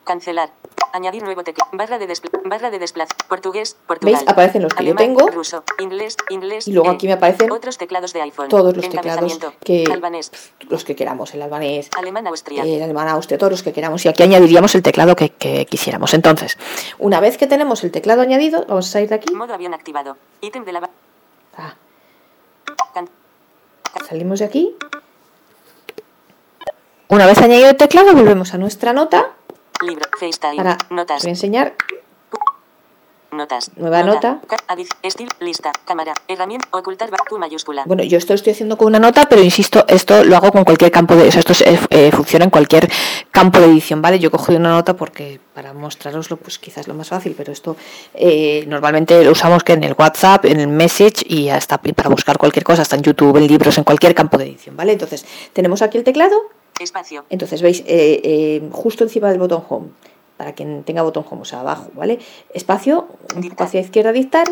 [0.08, 0.48] Cancelar.
[0.94, 1.70] Añadir nuevo teclado.
[1.74, 2.48] Barra de desplazamiento.
[2.48, 3.28] Barra de desplazamiento.
[3.28, 4.14] Portugués, Portugal.
[4.14, 4.26] ¿Veis?
[4.26, 5.26] Aparecen los que yo tengo.
[5.28, 6.66] Ruso, inglés, inglés.
[6.66, 8.48] Y luego aquí me aparecen otros teclados de iPhone.
[8.48, 10.32] Todos los teclados que albanés.
[10.70, 14.02] los que queramos, el albanés, alemán, austria, el alemán, austria, todos los que queramos.
[14.06, 16.14] Y aquí añadiríamos el teclado que, que, quisiéramos.
[16.14, 16.56] Entonces,
[16.98, 19.34] una vez que tenemos el teclado añadido, vamos a salir de aquí.
[19.34, 20.16] Modo avión activado.
[20.40, 20.88] Ítem de la
[21.58, 21.74] ah.
[24.08, 24.74] Salimos de aquí.
[27.08, 29.34] Una vez añadido el teclado, volvemos a nuestra nota
[29.80, 31.22] Libro, FaceTime, Ahora, notas.
[31.22, 31.74] Voy a enseñar.
[33.30, 33.70] Notas.
[33.76, 34.40] Nueva nota.
[35.02, 37.84] Estilo, lista, cámara, herramienta, ocultar, Q mayúscula.
[37.86, 40.64] Bueno, yo esto lo estoy haciendo con una nota, pero insisto, esto lo hago con
[40.64, 41.28] cualquier campo de.
[41.28, 41.52] O sea, esto
[41.90, 42.90] eh, funciona en cualquier
[43.30, 44.18] campo de edición, ¿vale?
[44.18, 47.76] Yo cojo una nota porque para mostraroslo, pues quizás lo más fácil, pero esto
[48.14, 52.38] eh, normalmente lo usamos que en el WhatsApp, en el Message y hasta para buscar
[52.38, 54.92] cualquier cosa, hasta en YouTube, en libros, en cualquier campo de edición, ¿vale?
[54.92, 57.24] Entonces, tenemos aquí el teclado Espacio.
[57.30, 59.88] Entonces, veis, eh, eh, justo encima del botón Home,
[60.36, 62.18] para quien tenga botón Home, o sea, abajo, ¿vale?
[62.54, 64.48] Espacio, un poco hacia izquierda, dictar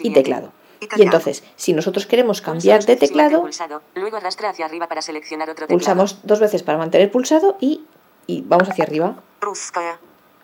[0.00, 0.52] y teclado.
[0.96, 3.46] Y entonces, si nosotros queremos cambiar de teclado,
[3.94, 5.78] luego arrastra hacia arriba para seleccionar otro teclado.
[5.78, 7.84] pulsamos dos veces para mantener pulsado y,
[8.26, 9.22] y vamos hacia arriba.
[9.40, 9.98] Ruskaya.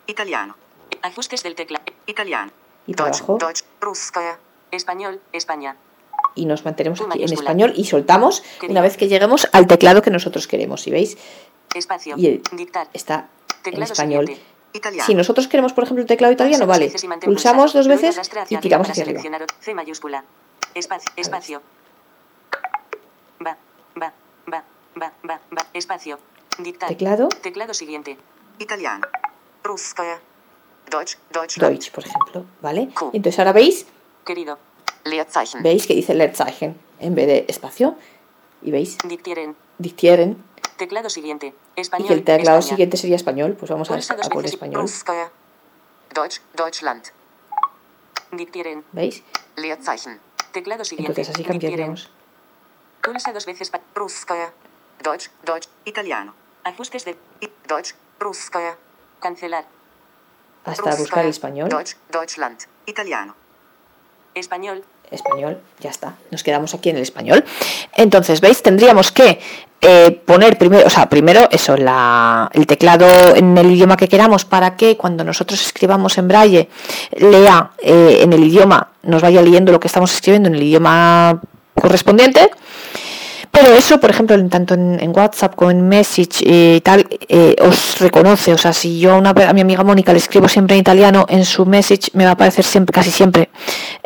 [0.05, 0.55] Italiano.
[1.01, 1.83] Ajustes del teclado.
[2.05, 2.51] Italiano.
[2.85, 3.39] Y para abajo.
[4.71, 5.75] Español, España
[6.37, 10.11] y nos mantenemos aquí en español y soltamos una vez que lleguemos al teclado que
[10.11, 10.81] nosotros queremos.
[10.81, 11.17] Si veis,
[11.73, 12.15] Espacio.
[12.17, 12.41] y
[12.93, 13.27] está
[13.65, 14.29] en español.
[15.05, 18.19] Si nosotros queremos, por ejemplo, el teclado italiano, vale, pulsamos dos veces
[18.49, 19.21] y tiramos hacia arriba.
[19.59, 20.23] C mayúscula.
[20.73, 21.11] Espacio.
[21.15, 21.61] Espacio.
[23.45, 23.57] Va,
[23.99, 24.13] va,
[24.51, 24.63] va,
[25.01, 25.65] va, va, va.
[25.73, 26.19] Espacio.
[26.59, 26.89] Dictar.
[26.89, 27.29] Teclado.
[27.29, 28.17] Teclado siguiente.
[28.59, 29.07] Italiano.
[29.63, 30.19] Ruskaya.
[30.89, 31.17] Deutsch.
[31.31, 31.57] Deutsch.
[31.57, 32.45] Deutsch, por ejemplo.
[32.61, 32.89] ¿Vale?
[33.13, 33.85] Entonces ahora veis.
[34.25, 34.57] Querido.
[35.61, 37.95] ¿Veis que dice Leerzeichen en vez de espacio?
[38.61, 38.97] ¿Y veis?
[39.03, 39.55] Dictieren.
[39.77, 40.43] Dictieren.
[40.77, 41.53] Teclado siguiente.
[41.75, 42.05] Español.
[42.05, 43.55] Y que el teclado siguiente sería español.
[43.57, 44.85] Pues vamos a, a poner español.
[46.13, 47.03] Deutsch, Deutschland.
[48.31, 48.83] Dictieren.
[48.91, 49.23] ¿Veis?
[49.55, 50.19] Leerzeichen.
[50.51, 51.11] Teclado siguiente.
[51.11, 52.09] Entonces así cambiaríamos.
[53.01, 54.51] Pulsa dos veces para Ruskaya.
[55.03, 56.33] Deutsch, Deutsch, italiano.
[56.63, 57.15] Ajustes de
[57.67, 58.77] Deutsch, Ruskaya.
[59.19, 59.65] Cancelar.
[60.65, 61.69] Hasta buscar el español.
[61.69, 63.35] Deutsch, Deutschland, italiano.
[64.35, 64.83] Español.
[65.11, 66.15] Español, ya está.
[66.31, 67.45] Nos quedamos aquí en el español.
[67.95, 68.61] Entonces, ¿veis?
[68.61, 69.39] Tendríamos que
[69.79, 74.75] eh, poner primero, o sea, primero eso, el teclado en el idioma que queramos para
[74.75, 76.69] que cuando nosotros escribamos en braille
[77.15, 81.41] lea eh, en el idioma, nos vaya leyendo lo que estamos escribiendo en el idioma
[81.75, 82.49] correspondiente.
[83.59, 88.53] Pero eso, por ejemplo, tanto en, WhatsApp como en Message y tal, eh, os reconoce.
[88.53, 91.43] O sea, si yo una, a mi amiga Mónica le escribo siempre en italiano, en
[91.43, 93.49] su Message me va a aparecer siempre, casi siempre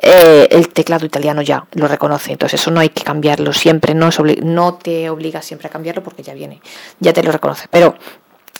[0.01, 2.31] eh, el teclado italiano ya, lo reconoce.
[2.31, 4.09] Entonces eso no hay que cambiarlo siempre, no,
[4.41, 6.61] no te obliga siempre a cambiarlo porque ya viene,
[7.01, 7.67] ya te lo reconoce.
[7.69, 7.95] Pero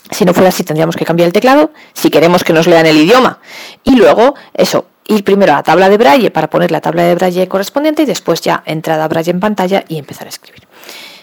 [0.10, 2.98] si no fuera así, tendríamos que cambiar el teclado si queremos que nos lean el
[2.98, 3.40] idioma.
[3.86, 7.16] Y luego, eso, ir primero a la tabla de braille para poner la tabla de
[7.16, 10.68] braille correspondiente y después ya entrada braille en pantalla y empezar a escribir.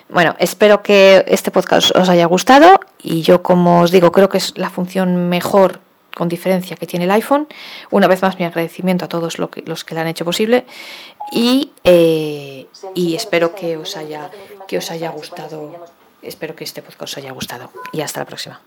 [0.09, 4.39] Bueno, espero que este podcast os haya gustado y yo, como os digo, creo que
[4.39, 5.81] es la función mejor
[6.15, 7.47] con diferencia que tiene el iPhone.
[7.91, 10.65] Una vez más, mi agradecimiento a todos los que, los que lo han hecho posible
[11.31, 14.31] y, eh, y espero que os haya
[14.67, 15.87] que os haya gustado.
[16.23, 18.61] Espero que este podcast os haya gustado y hasta la próxima.